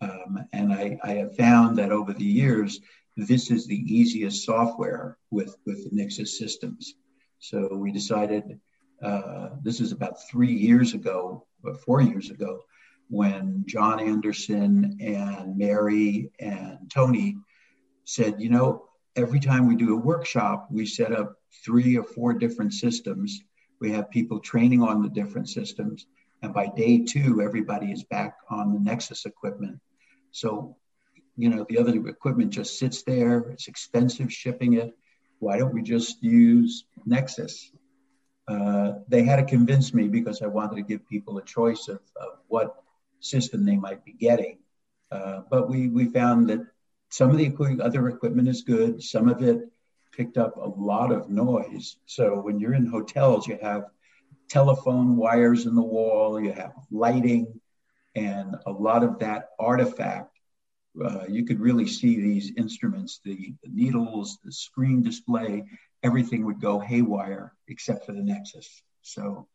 [0.00, 2.80] Um, and I, I, have found that over the years,
[3.16, 6.94] this is the easiest software with, with the Nexus systems.
[7.38, 8.60] So we decided,
[9.02, 12.62] uh, this is about three years ago, or four years ago,
[13.08, 17.36] when John Anderson and Mary and Tony
[18.04, 22.34] said, you know, every time we do a workshop, we set up three or four
[22.34, 23.40] different systems.
[23.80, 26.06] We have people training on the different systems.
[26.42, 29.80] And by day two, everybody is back on the Nexus equipment.
[30.32, 30.76] So,
[31.36, 33.38] you know, the other equipment just sits there.
[33.50, 34.96] It's expensive shipping it.
[35.38, 37.70] Why don't we just use Nexus?
[38.48, 42.00] Uh, they had to convince me because I wanted to give people a choice of,
[42.16, 42.76] of what
[43.20, 44.58] system they might be getting.
[45.10, 46.60] Uh, but we, we found that
[47.10, 49.02] some of the other equipment is good.
[49.02, 49.68] Some of it
[50.12, 51.96] picked up a lot of noise.
[52.06, 53.84] So when you're in hotels, you have
[54.48, 57.60] telephone wires in the wall, you have lighting,
[58.14, 60.35] and a lot of that artifact.
[61.04, 65.64] Uh, you could really see these instruments, the, the, needles, the screen display,
[66.02, 68.82] everything would go haywire except for the Nexus.
[69.02, 69.46] So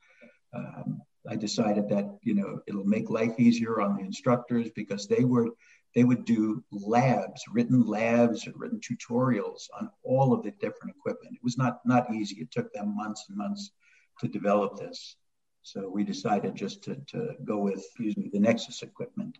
[0.53, 5.23] um, I decided that you know it'll make life easier on the instructors because they
[5.23, 5.49] were
[5.93, 11.35] they would do labs, written labs, or written tutorials on all of the different equipment.
[11.35, 12.41] It was not not easy.
[12.41, 13.71] It took them months and months
[14.19, 15.15] to develop this.
[15.63, 19.37] So we decided just to, to go with, me, the Nexus equipment.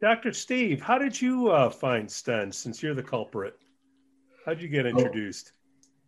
[0.00, 0.32] Dr.
[0.32, 3.58] Steve, how did you uh, find Stens since you're the culprit?
[4.46, 5.52] How did you get introduced?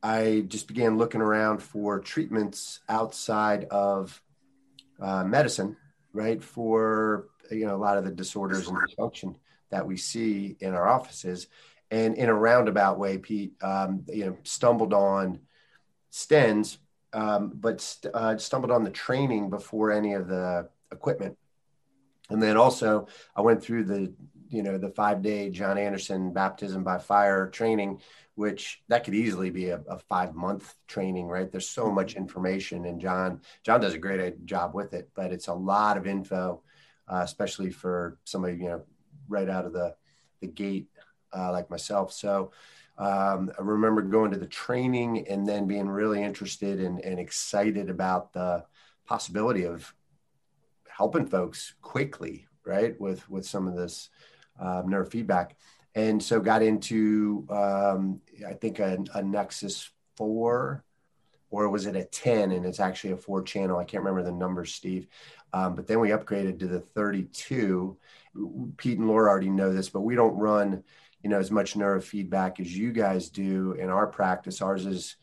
[0.03, 4.23] I just began looking around for treatments outside of
[5.01, 5.77] uh, medicine,
[6.13, 6.43] right?
[6.43, 9.35] For you know a lot of the disorders and dysfunction
[9.71, 11.49] that we see in our offices.
[11.91, 15.41] And in a roundabout way, Pete, um, you know, stumbled on
[16.13, 16.79] Stens,
[17.13, 21.37] um, but st- uh, stumbled on the training before any of the equipment.
[22.31, 24.13] And then also, I went through the,
[24.49, 28.01] you know, the five day John Anderson baptism by fire training,
[28.35, 31.51] which that could easily be a, a five month training, right?
[31.51, 35.49] There's so much information, and John John does a great job with it, but it's
[35.49, 36.63] a lot of info,
[37.09, 38.83] uh, especially for somebody you know
[39.29, 39.95] right out of the
[40.41, 40.89] the gate,
[41.37, 42.13] uh, like myself.
[42.13, 42.53] So
[42.99, 47.91] um, I remember going to the training and then being really interested and, and excited
[47.91, 48.65] about the
[49.07, 49.93] possibility of
[50.97, 54.11] helping folks quickly, right, with with some of this
[54.61, 55.53] uh, neurofeedback.
[55.95, 60.85] And so got into um, I think a, a Nexus four
[61.51, 63.79] or was it a 10 and it's actually a four channel.
[63.79, 65.07] I can't remember the numbers steve.
[65.53, 67.97] Um, but then we upgraded to the 32
[68.77, 70.85] pete and laura already know this but we don't run
[71.23, 74.61] you know as much neurofeedback as you guys do in our practice.
[74.61, 75.17] Ours is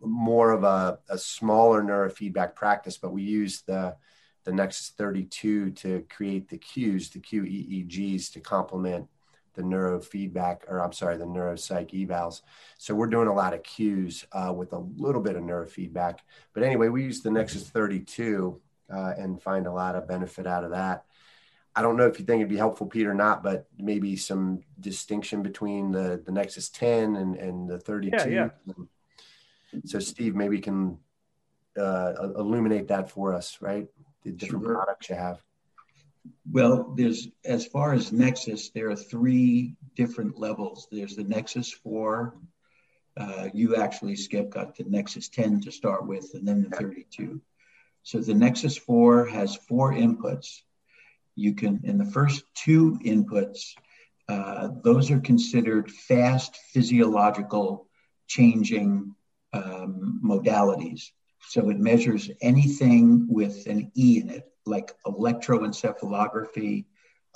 [0.00, 3.96] more of a, a smaller neurofeedback practice but we use the
[4.44, 9.08] the Nexus 32 to create the cues the qeegs to complement
[9.54, 12.42] the neurofeedback, or I'm sorry, the neuropsych evals.
[12.76, 16.18] So we're doing a lot of cues uh, with a little bit of neurofeedback.
[16.52, 18.60] But anyway, we use the Nexus 32
[18.92, 21.04] uh, and find a lot of benefit out of that.
[21.76, 24.62] I don't know if you think it'd be helpful, Pete, or not, but maybe some
[24.78, 28.30] distinction between the, the Nexus 10 and, and the 32.
[28.30, 28.74] Yeah, yeah.
[29.84, 30.98] So, Steve, maybe you can
[31.76, 33.88] uh, illuminate that for us, right?
[34.24, 34.74] The different sure.
[34.74, 35.40] products you have?
[36.50, 40.88] Well, there's as far as Nexus, there are three different levels.
[40.90, 42.34] There's the Nexus 4.
[43.16, 47.40] Uh, you actually, Skip, got the Nexus 10 to start with, and then the 32.
[48.02, 50.62] So the Nexus 4 has four inputs.
[51.36, 53.74] You can, in the first two inputs,
[54.28, 57.86] uh, those are considered fast physiological
[58.26, 59.14] changing
[59.52, 61.10] um, modalities.
[61.48, 66.86] So it measures anything with an E in it, like electroencephalography,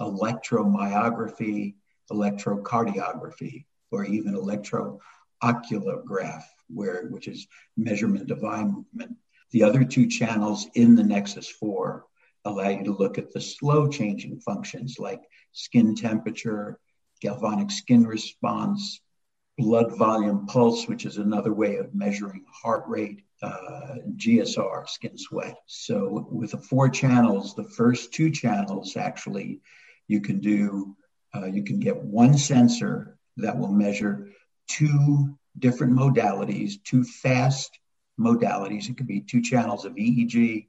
[0.01, 1.75] electromyography,
[2.11, 9.17] electrocardiography, or even electrooculograph, where which is measurement of eye movement.
[9.51, 12.05] The other two channels in the Nexus 4
[12.45, 16.79] allow you to look at the slow changing functions like skin temperature,
[17.21, 19.01] galvanic skin response,
[19.57, 25.57] blood volume pulse, which is another way of measuring heart rate, uh, GSR, skin sweat.
[25.67, 29.61] So with the four channels, the first two channels actually,
[30.09, 30.97] you can do,
[31.35, 34.29] uh, you can get one sensor that will measure
[34.69, 37.79] two different modalities, two fast
[38.19, 38.89] modalities.
[38.89, 40.67] It could be two channels of EEG.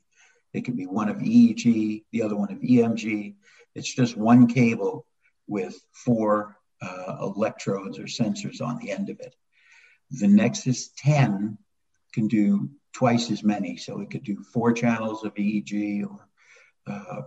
[0.54, 3.36] It could be one of EEG, the other one of EMG.
[3.76, 5.06] It's just one cable
[5.48, 9.36] with four uh, electrodes or sensors on the end of it.
[10.12, 11.58] The Nexus 10
[12.14, 13.78] can do twice as many.
[13.78, 16.28] So it could do four channels of EEG or
[16.88, 17.22] uh,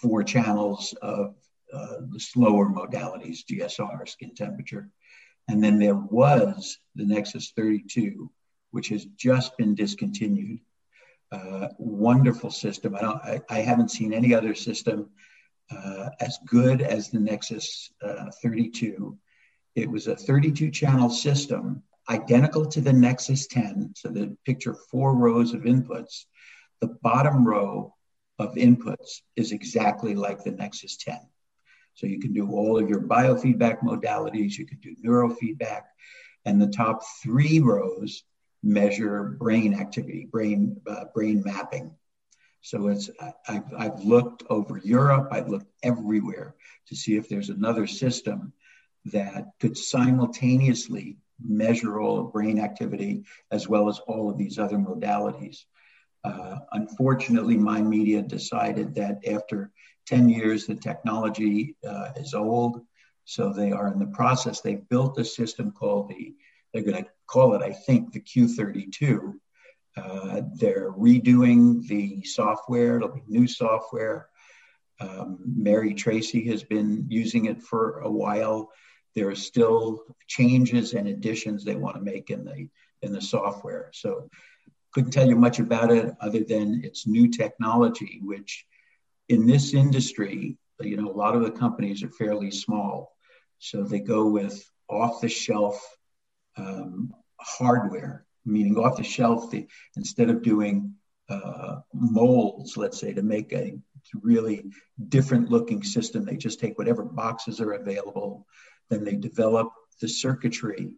[0.00, 1.34] four channels of
[1.72, 4.88] uh, the slower modalities, GSR, skin temperature.
[5.48, 8.30] And then there was the Nexus 32,
[8.70, 10.60] which has just been discontinued.
[11.32, 12.94] Uh, wonderful system.
[12.94, 15.10] I, don't, I, I, haven't seen any other system
[15.72, 19.18] uh, as good as the Nexus uh, 32.
[19.74, 23.92] It was a 32 channel system, identical to the Nexus 10.
[23.96, 26.24] So the picture four rows of inputs.
[26.80, 27.94] The bottom row
[28.38, 31.18] of inputs is exactly like the Nexus 10.
[31.94, 35.82] So you can do all of your biofeedback modalities, you can do neurofeedback,
[36.44, 38.22] and the top three rows
[38.62, 41.92] measure brain activity, brain, uh, brain mapping.
[42.60, 43.08] So it's
[43.48, 46.54] I've, I've looked over Europe, I've looked everywhere
[46.88, 48.52] to see if there's another system
[49.06, 54.76] that could simultaneously measure all of brain activity as well as all of these other
[54.76, 55.64] modalities.
[56.24, 59.70] Uh, unfortunately, Mind Media decided that after
[60.06, 62.80] 10 years, the technology uh, is old.
[63.24, 64.60] So they are in the process.
[64.60, 66.34] They built a system called the,
[66.72, 69.34] they're going to call it, I think, the Q32,
[69.96, 72.96] uh, they're redoing the software.
[72.96, 74.28] It'll be new software.
[75.00, 78.70] Um, Mary Tracy has been using it for a while.
[79.16, 82.68] There are still changes and additions they want to make in the
[83.02, 83.90] in the software.
[83.92, 84.30] So
[84.92, 88.64] couldn't tell you much about it other than it's new technology, which
[89.28, 93.16] in this industry, you know, a lot of the companies are fairly small.
[93.58, 95.76] So they go with off the shelf
[96.56, 100.94] um, hardware meaning off the shelf, the, instead of doing
[101.28, 103.76] uh, molds, let's say, to make a
[104.22, 104.64] really
[105.08, 108.46] different looking system, they just take whatever boxes are available,
[108.90, 110.90] then they develop the circuitry.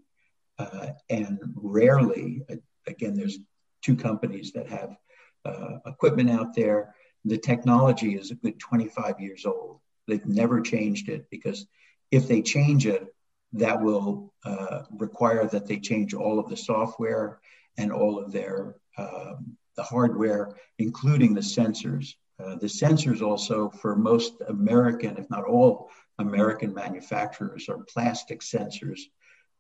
[0.59, 2.43] Uh, and rarely,
[2.87, 3.39] again, there's
[3.83, 4.97] two companies that have
[5.45, 6.95] uh, equipment out there.
[7.25, 9.81] The technology is a good 25 years old.
[10.07, 11.67] They've never changed it because
[12.11, 13.07] if they change it,
[13.53, 17.41] that will uh, require that they change all of the software
[17.77, 22.15] and all of their um, the hardware, including the sensors.
[22.43, 29.01] Uh, the sensors also for most American, if not all American manufacturers, are plastic sensors.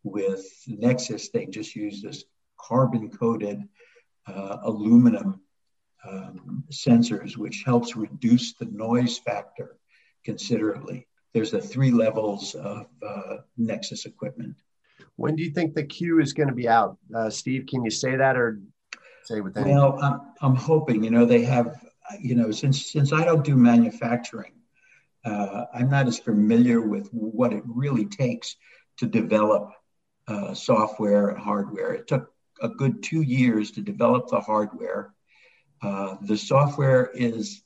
[0.05, 2.25] With Nexus, they just use this
[2.61, 3.63] carbon-coated
[4.27, 5.41] uh, aluminum
[6.09, 9.77] um, sensors, which helps reduce the noise factor
[10.25, 14.57] considerably there's the three levels of uh, Nexus equipment.
[15.17, 17.67] When do you think the Q is going to be out, uh, Steve?
[17.67, 18.61] Can you say that or
[19.25, 19.67] say with that?
[19.67, 21.05] Well, I'm, I'm hoping.
[21.05, 21.81] You know, they have.
[22.21, 24.53] You know, since since I don't do manufacturing,
[25.25, 28.57] uh, I'm not as familiar with what it really takes
[28.99, 29.73] to develop
[30.27, 31.93] uh, software and hardware.
[31.95, 35.15] It took a good two years to develop the hardware.
[35.83, 37.63] Uh, the software is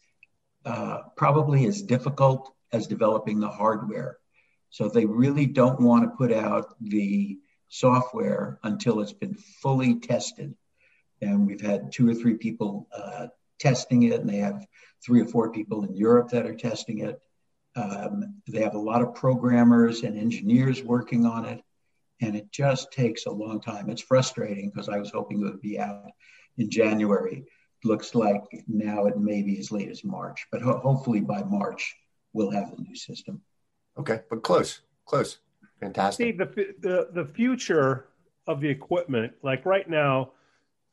[0.64, 4.18] uh, probably as difficult as developing the hardware.
[4.70, 7.38] So they really don't want to put out the
[7.68, 10.54] software until it's been fully tested.
[11.20, 13.28] And we've had two or three people uh,
[13.58, 14.66] testing it, and they have
[15.04, 17.20] three or four people in Europe that are testing it.
[17.74, 21.62] Um, they have a lot of programmers and engineers working on it,
[22.20, 23.88] and it just takes a long time.
[23.88, 26.10] It's frustrating because I was hoping it would be out
[26.58, 27.44] in January.
[27.84, 31.96] looks like now it may be as late as March, but ho- hopefully by March
[32.32, 33.40] we'll have the new system.
[33.98, 35.38] Okay, but close, close,
[35.80, 36.26] fantastic.
[36.26, 38.06] Steve, the the the future
[38.46, 40.30] of the equipment, like right now,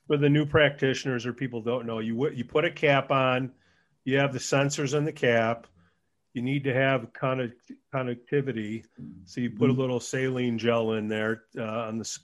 [0.07, 3.51] for the new practitioners or people don't know, you you put a cap on,
[4.05, 5.67] you have the sensors in the cap.
[6.39, 8.85] You need to have connect, connectivity,
[9.25, 9.81] so you put a mm-hmm.
[9.81, 12.19] little saline gel in there uh, on the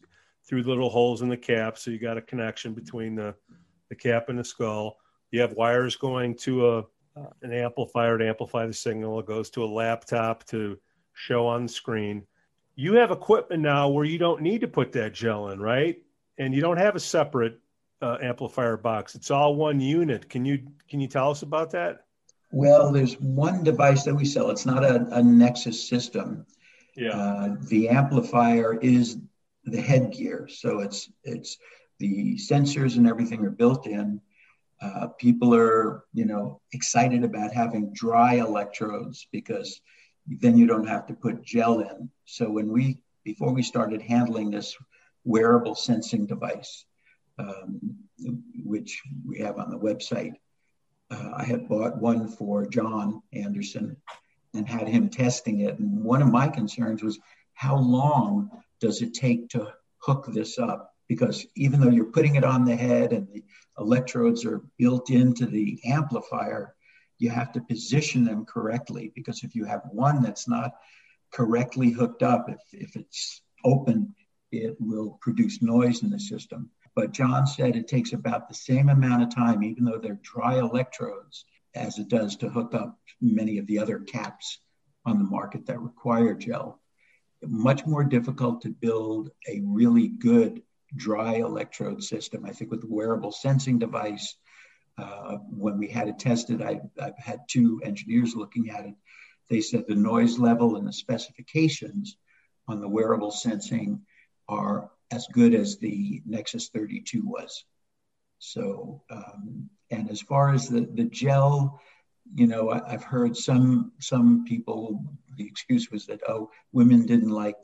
[0.48, 3.36] through little holes in the cap, so you got a connection between the
[3.90, 5.00] the cap and the skull.
[5.32, 6.84] You have wires going to a
[7.42, 9.20] an amplifier to amplify the signal.
[9.20, 10.80] It goes to a laptop to
[11.12, 12.26] show on the screen.
[12.76, 16.02] You have equipment now where you don't need to put that gel in, right?
[16.38, 17.60] And you don't have a separate
[18.02, 19.14] uh, amplifier box.
[19.14, 20.30] It's all one unit.
[20.30, 22.05] Can you can you tell us about that?
[22.56, 24.50] Well, there's one device that we sell.
[24.50, 26.46] It's not a, a Nexus system.
[26.96, 27.10] Yeah.
[27.10, 29.18] Uh, the amplifier is
[29.66, 31.58] the headgear, so it's it's
[32.00, 34.22] the sensors and everything are built in.
[34.82, 39.82] Uh, people are, you know, excited about having dry electrodes because
[40.26, 42.10] then you don't have to put gel in.
[42.24, 44.78] So when we, before we started handling this
[45.26, 46.86] wearable sensing device,
[47.38, 47.98] um,
[48.64, 50.36] which we have on the website,
[51.12, 53.98] uh, I had bought one for John Anderson
[54.54, 55.80] and had him testing it.
[55.80, 57.20] And one of my concerns was
[57.54, 58.50] how long
[58.80, 60.96] does it take to hook this up?
[61.08, 63.44] because even though you're putting it on the head and the
[63.78, 66.76] electrodes are built into the amplifier,
[67.18, 70.72] you have to position them correctly because if you have one that's not
[71.32, 74.14] correctly hooked up, if, if it's open,
[74.52, 76.70] it will produce noise in the system.
[76.96, 80.60] But John said it takes about the same amount of time, even though they're dry
[80.60, 84.60] electrodes, as it does to hook up many of the other caps
[85.06, 86.82] on the market that require gel.
[87.44, 90.64] Much more difficult to build a really good
[90.96, 92.46] dry electrode system.
[92.46, 94.36] I think with the wearable sensing device,
[94.98, 98.96] uh, when we had it tested, I, have had two engineers looking at it.
[99.50, 102.18] They said the noise level and the specifications
[102.68, 104.06] on the wearable sensing
[104.48, 107.64] are as good as the Nexus 32 was.
[108.40, 111.80] So, um, and as far as the, the gel,
[112.34, 115.04] you know, I, have heard some some people.
[115.38, 117.58] The excuse was that oh, women didn't like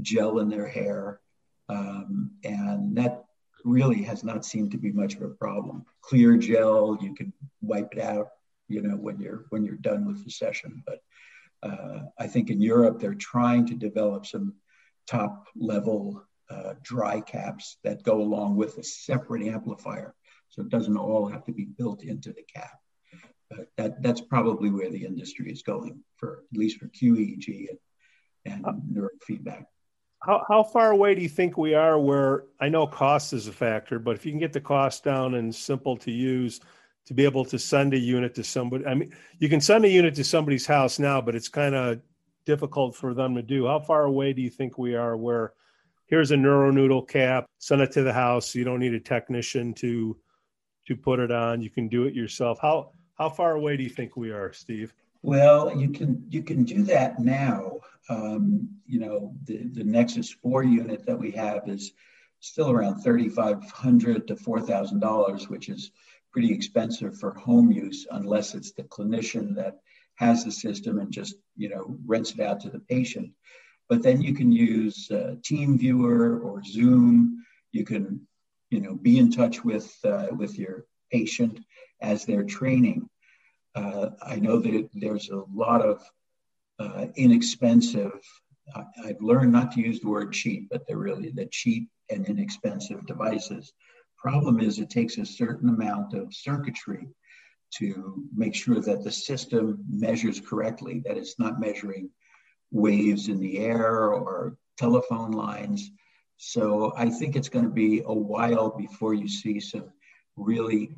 [0.00, 1.20] gel in their hair.
[1.68, 3.24] Um, and that
[3.64, 5.84] really has not seemed to be much of a problem.
[6.00, 8.28] Clear gel, you can wipe it out,
[8.68, 10.82] you know, when you're when you're done with the session.
[10.86, 11.02] But
[11.62, 14.54] uh, I think in Europe they're trying to develop some
[15.06, 20.14] top level uh, dry caps that go along with a separate amplifier,
[20.48, 22.78] so it doesn't all have to be built into the cap.
[23.50, 27.68] But that that's probably where the industry is going for at least for QEEG
[28.44, 29.66] and, and neurofeedback.
[30.22, 33.52] How, how far away do you think we are where I know cost is a
[33.52, 36.60] factor, but if you can get the cost down and simple to use
[37.06, 39.88] to be able to send a unit to somebody, I mean, you can send a
[39.88, 42.00] unit to somebody's house now, but it's kind of
[42.44, 43.66] difficult for them to do.
[43.66, 45.52] How far away do you think we are where
[46.06, 48.54] here's a neuronoodle cap, send it to the house.
[48.54, 50.16] You don't need a technician to
[50.86, 51.60] to put it on.
[51.60, 52.58] You can do it yourself.
[52.60, 54.94] How how far away do you think we are, Steve?
[55.22, 57.80] Well, you can you can do that now.
[58.08, 61.92] Um, you know, the, the Nexus 4 unit that we have is
[62.38, 65.90] still around 3,500 to $4,000, which is
[66.30, 69.80] pretty expensive for home use unless it's the clinician that
[70.14, 73.32] has the system and just, you know, rents it out to the patient.
[73.88, 77.44] But then you can use uh, TeamViewer or Zoom.
[77.72, 78.26] You can,
[78.70, 81.60] you know, be in touch with uh, with your patient
[82.00, 83.08] as they're training.
[83.74, 86.02] Uh, I know that there's a lot of
[86.78, 88.20] uh, inexpensive.
[88.74, 92.26] I, I've learned not to use the word cheap, but they're really the cheap and
[92.26, 93.72] inexpensive devices.
[94.18, 97.06] Problem is, it takes a certain amount of circuitry
[97.74, 102.10] to make sure that the system measures correctly, that it's not measuring
[102.70, 105.90] waves in the air or telephone lines.
[106.36, 109.90] So I think it's going to be a while before you see some
[110.36, 110.90] really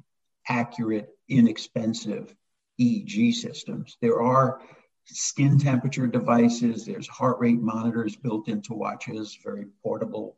[0.48, 2.34] accurate, inexpensive
[2.80, 3.96] EEG systems.
[4.00, 4.60] There are
[5.04, 10.36] skin temperature devices, there's heart rate monitors built into watches, very portable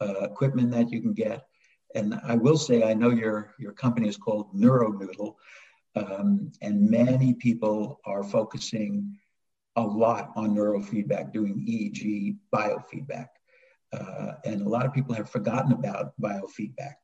[0.00, 1.46] uh, equipment that you can get.
[1.94, 5.34] And I will say, I know your, your company is called NeuroNoodle,
[5.96, 9.16] um, and many people are focusing
[9.78, 13.28] a lot on neurofeedback, doing EEG biofeedback.
[13.92, 16.94] Uh, and a lot of people have forgotten about biofeedback.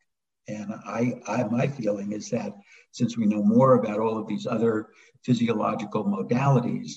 [0.49, 2.53] And I, I, my feeling is that
[2.93, 4.89] since we know more about all of these other
[5.23, 6.93] physiological modalities,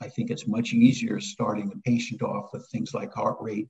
[0.00, 3.68] I think it's much easier starting the patient off with things like heart rate,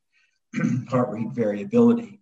[0.89, 2.21] heart rate variability,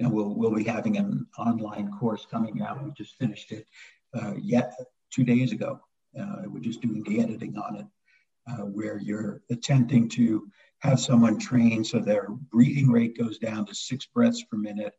[0.00, 2.84] and we'll we'll be having an online course coming out.
[2.84, 3.66] We just finished it
[4.14, 4.74] uh, yet
[5.10, 5.80] two days ago.
[6.18, 7.86] Uh, we're just doing the editing on it,
[8.48, 10.48] uh, where you're attempting to
[10.80, 14.94] have someone train so their breathing rate goes down to six breaths per minute,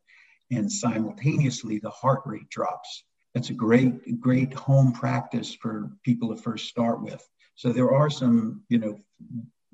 [0.50, 3.04] and simultaneously the heart rate drops.
[3.34, 7.26] That's a great great home practice for people to first start with.
[7.54, 8.98] So there are some you know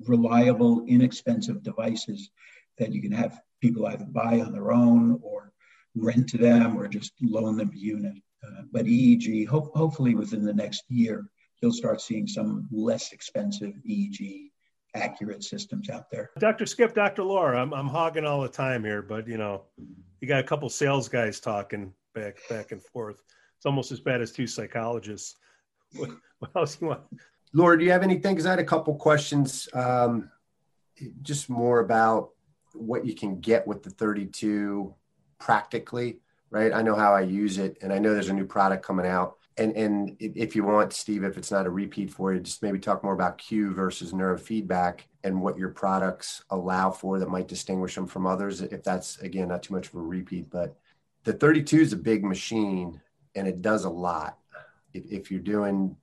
[0.05, 2.29] reliable, inexpensive devices
[2.77, 5.51] that you can have people either buy on their own or
[5.95, 8.15] rent to them or just loan them a unit.
[8.45, 11.27] Uh, but EEG, ho- hopefully within the next year,
[11.61, 14.51] you'll start seeing some less expensive EEG
[14.95, 16.31] accurate systems out there.
[16.39, 16.65] Dr.
[16.65, 17.23] Skip, Dr.
[17.23, 19.63] Laura, I'm, I'm hogging all the time here, but you know,
[20.19, 23.21] you got a couple sales guys talking back back and forth.
[23.57, 25.35] It's almost as bad as two psychologists.
[25.95, 27.01] What, what else you want?
[27.53, 28.35] Laura, do you have anything?
[28.35, 30.29] Because I had a couple questions, um,
[31.21, 32.31] just more about
[32.73, 34.93] what you can get with the 32
[35.39, 36.73] practically, right?
[36.73, 39.36] I know how I use it, and I know there's a new product coming out.
[39.57, 42.77] And and if you want, Steve, if it's not a repeat for you, just maybe
[42.77, 47.95] talk more about cue versus neurofeedback and what your products allow for that might distinguish
[47.95, 48.61] them from others.
[48.61, 50.77] If that's again not too much of a repeat, but
[51.23, 53.01] the 32 is a big machine
[53.35, 54.37] and it does a lot.
[54.93, 55.97] If, if you're doing,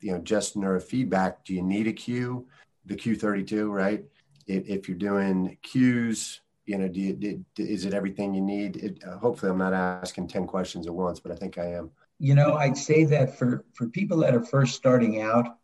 [0.00, 2.46] you know, just neurofeedback, do you need a cue?
[2.86, 4.04] The Q32, right?
[4.46, 8.76] If, if you're doing cues, you know, do you, do, is it everything you need?
[8.76, 11.90] It, uh, hopefully, I'm not asking 10 questions at once, but I think I am.
[12.18, 15.58] You know, I'd say that for, for people that are first starting out,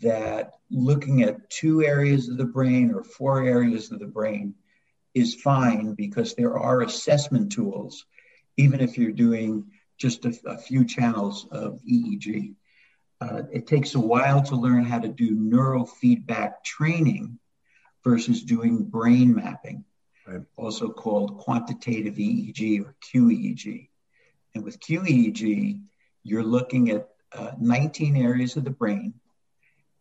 [0.00, 4.54] that looking at two areas of the brain or four areas of the brain
[5.14, 8.06] is fine because there are assessment tools,
[8.56, 9.66] even if you're doing
[9.96, 12.54] just a, a few channels of EEG.
[13.20, 17.38] Uh, it takes a while to learn how to do neurofeedback training
[18.02, 19.84] versus doing brain mapping,
[20.26, 20.42] right.
[20.56, 23.88] also called quantitative EEG or QEEG.
[24.54, 25.80] And with QEEG,
[26.22, 29.14] you're looking at uh, 19 areas of the brain.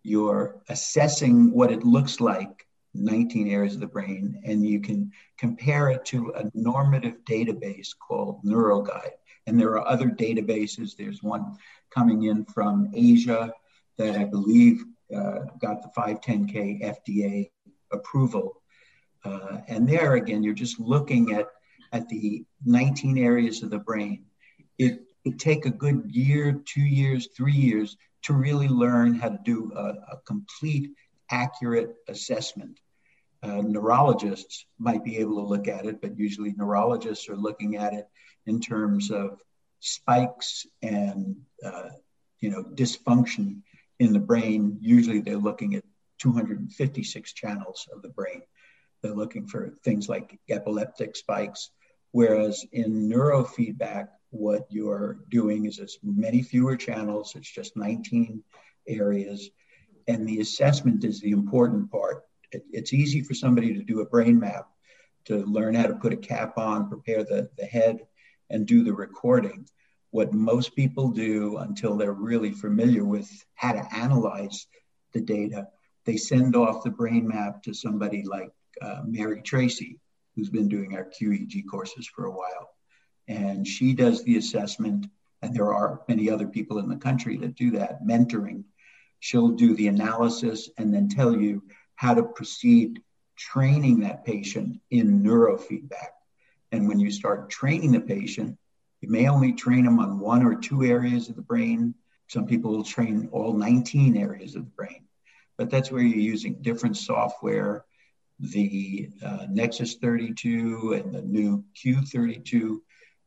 [0.04, 5.90] You're assessing what it looks like, 19 areas of the brain, and you can compare
[5.90, 9.18] it to a normative database called NeuroGuide.
[9.48, 10.96] And there are other databases.
[10.96, 11.58] There's one
[11.90, 13.52] coming in from Asia
[13.98, 14.84] that I believe
[15.16, 17.50] uh, got the 510K FDA
[17.92, 18.62] approval.
[19.26, 21.48] Uh, and there again, you're just looking at,
[21.92, 24.26] at the 19 areas of the brain.
[24.78, 29.40] It would take a good year, two years, three years to really learn how to
[29.44, 30.92] do a, a complete,
[31.30, 32.80] accurate assessment.
[33.42, 37.94] Uh, neurologists might be able to look at it, but usually neurologists are looking at
[37.94, 38.08] it
[38.46, 39.42] in terms of
[39.80, 41.90] spikes and uh,
[42.40, 43.62] you know dysfunction
[44.00, 44.78] in the brain.
[44.82, 45.84] Usually, they're looking at
[46.20, 48.42] 256 channels of the brain.
[49.02, 51.70] They're looking for things like epileptic spikes,
[52.12, 57.34] whereas in neurofeedback, what you're doing is it's many fewer channels.
[57.36, 58.44] It's just 19
[58.88, 59.50] areas,
[60.08, 62.24] and the assessment is the important part.
[62.52, 64.68] It, it's easy for somebody to do a brain map
[65.26, 68.00] to learn how to put a cap on, prepare the, the head,
[68.50, 69.68] and do the recording.
[70.10, 74.68] What most people do until they're really familiar with how to analyze
[75.14, 75.68] the data,
[76.06, 78.50] they send off the brain map to somebody like
[78.82, 80.00] uh, Mary Tracy,
[80.36, 82.70] who's been doing our QEEG courses for a while.
[83.28, 85.08] And she does the assessment,
[85.42, 88.64] and there are many other people in the country that do that, mentoring.
[89.20, 91.64] She'll do the analysis and then tell you
[91.96, 93.02] how to proceed
[93.38, 96.12] training that patient in neurofeedback.
[96.72, 98.58] And when you start training the patient,
[99.02, 101.94] you may only train them on one or two areas of the brain.
[102.28, 105.04] Some people will train all 19 areas of the brain,
[105.58, 107.86] but that's where you're using different software.
[108.40, 112.80] The uh, Nexus 32 and the new Q32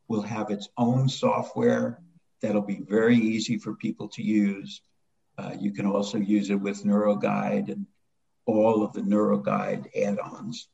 [0.08, 2.00] will have its own software
[2.40, 4.82] that'll be very easy for people to use.
[5.38, 7.86] Uh, you can also use it with NeuroGuide and
[8.46, 10.68] all of the NeuroGuide add-ons.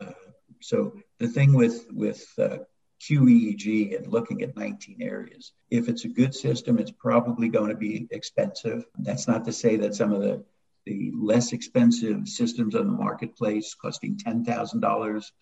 [0.00, 0.12] Uh,
[0.60, 2.58] so the thing with with uh,
[3.00, 7.76] QEEG and looking at 19 areas, if it's a good system, it's probably going to
[7.76, 8.84] be expensive.
[8.98, 10.44] That's not to say that some of the
[10.84, 15.32] the less expensive systems on the marketplace, costing ten thousand uh, dollars,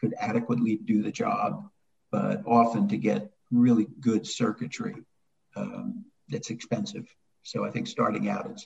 [0.00, 1.68] could adequately do the job.
[2.14, 4.96] But often to get really good circuitry,
[5.56, 7.06] um, it's expensive.
[7.42, 8.64] So I think starting out, it's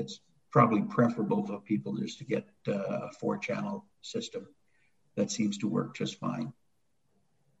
[0.00, 0.20] it's
[0.50, 4.46] probably preferable for people just to get uh, a four channel system
[5.16, 6.52] that seems to work just fine.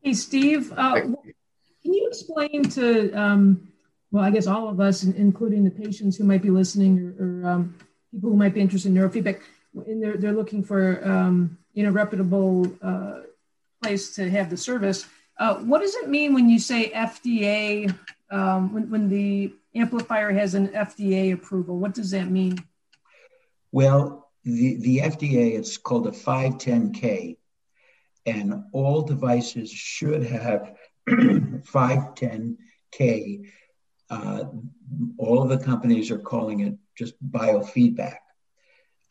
[0.02, 3.72] Hey, Steve, uh, can you explain to, um,
[4.10, 7.50] well, I guess all of us, including the patients who might be listening or, or
[7.50, 7.74] um,
[8.10, 9.40] people who might be interested in neurofeedback,
[9.86, 13.20] and they're, they're looking for, um, you know, reputable uh,
[13.82, 15.06] place to have the service.
[15.42, 17.92] Uh, what does it mean when you say FDA,
[18.30, 21.80] um, when, when the amplifier has an FDA approval?
[21.80, 22.64] What does that mean?
[23.72, 27.38] Well, the, the FDA, it's called a 510K,
[28.24, 30.76] and all devices should have
[31.08, 33.50] 510K.
[34.10, 34.44] Uh,
[35.18, 38.18] all of the companies are calling it just biofeedback.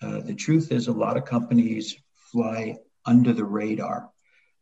[0.01, 1.97] Uh, the truth is, a lot of companies
[2.31, 4.09] fly under the radar.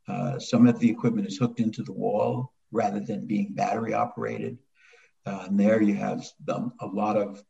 [0.09, 4.57] Uh, some of the equipment is hooked into the wall rather than being battery operated.
[5.25, 7.43] Uh, and there you have a lot of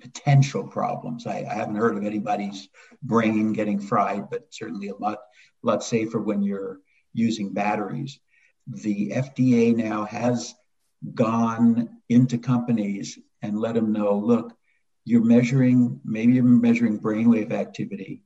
[0.00, 1.26] potential problems.
[1.26, 2.68] I, I, haven't heard of anybody's
[3.02, 5.18] brain getting fried, but certainly a lot,
[5.62, 6.80] lot safer when you're
[7.12, 8.18] using batteries.
[8.66, 10.54] The FDA now has
[11.14, 14.56] gone into companies and let them know, look,
[15.04, 18.22] you're measuring, maybe you're measuring brainwave activity,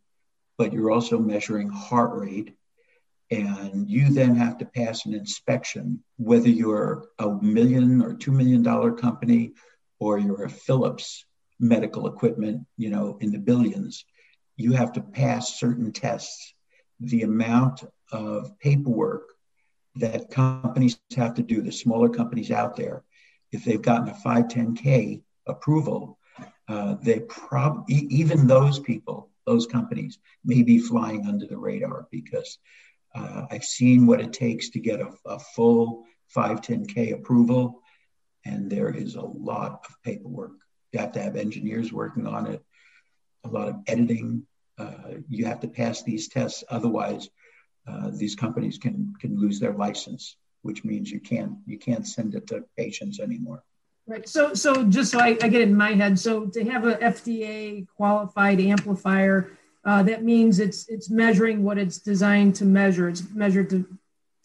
[0.58, 2.54] but you're also measuring heart rate.
[3.30, 8.62] And you then have to pass an inspection, whether you're a million or two million
[8.62, 9.52] dollar company
[9.98, 11.26] or you're a Philips
[11.60, 14.04] medical equipment, you know, in the billions,
[14.56, 16.54] you have to pass certain tests.
[17.00, 19.28] The amount of paperwork
[19.96, 23.04] that companies have to do, the smaller companies out there,
[23.52, 26.18] if they've gotten a 510K approval,
[26.68, 32.58] uh, they probably, even those people, those companies, may be flying under the radar because
[33.14, 36.04] uh, I've seen what it takes to get a, a full
[36.36, 37.82] 510K approval,
[38.44, 40.52] and there is a lot of paperwork
[40.92, 42.64] you have to have engineers working on it,
[43.44, 44.46] a lot of editing.
[44.78, 47.28] Uh, you have to pass these tests, otherwise,
[47.86, 52.34] uh, these companies can can lose their license, which means you can't you can't send
[52.34, 53.62] it to patients anymore.
[54.06, 54.28] Right.
[54.28, 56.96] So so just so I, I get it in my head, so to have a
[56.96, 59.58] FDA qualified amplifier,
[59.88, 63.08] uh, that means it's it's measuring what it's designed to measure.
[63.08, 63.86] It's measured to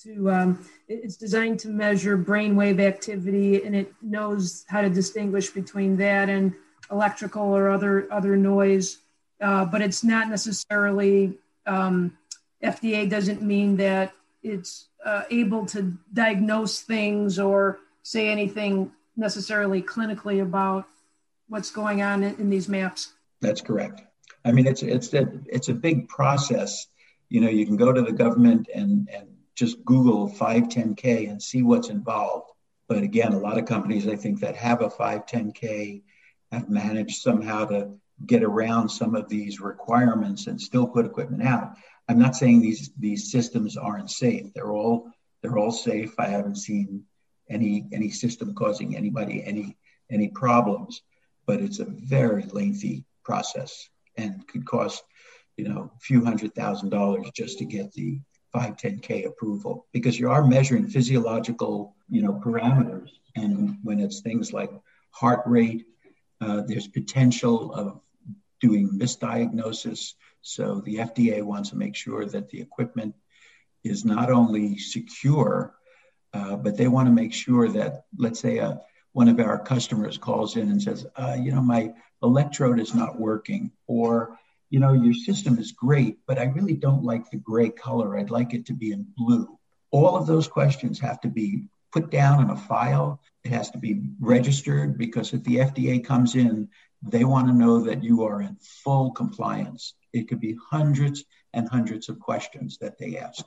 [0.04, 5.98] to um, it's designed to measure brainwave activity and it knows how to distinguish between
[5.98, 6.54] that and
[6.89, 9.00] electrical or other other noise.
[9.41, 11.34] Uh, but it's not necessarily
[11.66, 12.18] um,
[12.64, 14.14] fda doesn't mean that
[14.44, 20.88] it's uh, able to diagnose things or say anything necessarily clinically about
[21.50, 23.12] what's going on in, in these maps.
[23.41, 24.04] That's correct
[24.46, 26.88] i mean it's it's a, it's a big process
[27.30, 31.62] you know you can go to the government and and just Google 510K and see
[31.62, 32.52] what's involved.
[32.88, 36.02] But again, a lot of companies, I think, that have a 510K
[36.52, 37.94] have managed somehow to
[38.26, 41.74] get around some of these requirements and still put equipment out.
[42.08, 44.54] I'm not saying these these systems aren't safe.
[44.54, 45.10] They're all
[45.41, 46.14] they're all safe.
[46.20, 47.06] I haven't seen
[47.50, 49.78] any any system causing anybody any
[50.12, 51.02] any problems,
[51.46, 55.03] but it's a very lengthy process and could cost
[55.57, 58.20] you know a few hundred thousand dollars just to get the
[58.53, 63.09] 510K approval because you are measuring physiological, you know, parameters.
[63.36, 64.72] And when it's things like
[65.09, 65.86] heart rate,
[66.39, 67.99] uh, there's potential of
[68.61, 70.14] doing misdiagnosis.
[70.41, 73.16] So the FDA wants to make sure that the equipment
[73.84, 75.76] is not only secure,
[76.34, 78.82] uh, but they want to make sure that, let's say, a,
[79.14, 83.20] one of our customers calls in and says, uh, you know, my electrode is not
[83.20, 84.38] working, or
[84.70, 88.18] you know, your system is great, but I really don't like the gray color.
[88.18, 89.59] I'd like it to be in blue.
[89.91, 93.22] All of those questions have to be put down in a file.
[93.43, 96.70] It has to be registered because if the FDA comes in,
[97.03, 99.93] they want to know that you are in full compliance.
[100.11, 103.45] It could be hundreds and hundreds of questions that they ask.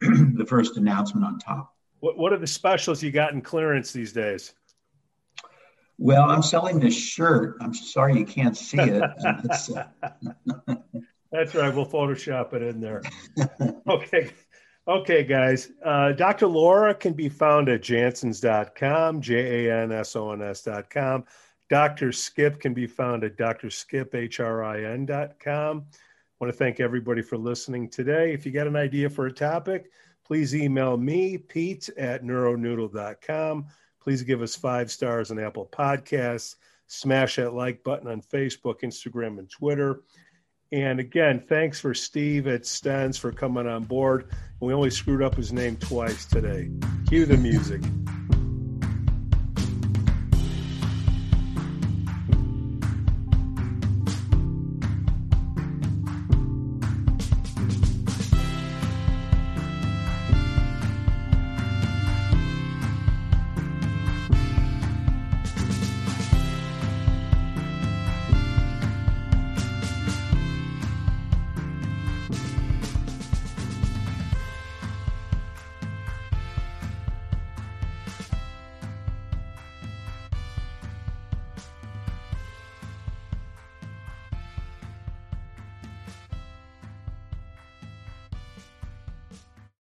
[0.37, 1.75] the first announcement on top.
[2.01, 4.55] What what are the specials you got in clearance these days?
[5.99, 7.57] Well, I'm selling this shirt.
[7.61, 9.03] I'm sorry you can't see it.
[9.77, 9.85] Uh...
[11.33, 11.73] That's right.
[11.73, 13.03] We'll Photoshop it in there.
[13.89, 14.33] Okay.
[14.89, 15.71] Okay, guys.
[15.85, 16.49] Uh, Dr.
[16.49, 21.25] Laura can be found at jansons.com, J A N S O N S.com.
[21.69, 22.11] Dr.
[22.11, 25.85] Skip can be found at drskipHRIN.com.
[26.41, 28.33] Want to thank everybody for listening today.
[28.33, 29.91] If you got an idea for a topic,
[30.25, 33.67] please email me, Pete at neuronoodle.com.
[34.01, 36.57] Please give us five stars on Apple Podcasts.
[36.87, 40.01] Smash that like button on Facebook, Instagram, and Twitter.
[40.73, 44.31] And again, thanks for Steve at Stens for coming on board.
[44.61, 46.71] We only screwed up his name twice today.
[47.07, 47.83] Cue the music.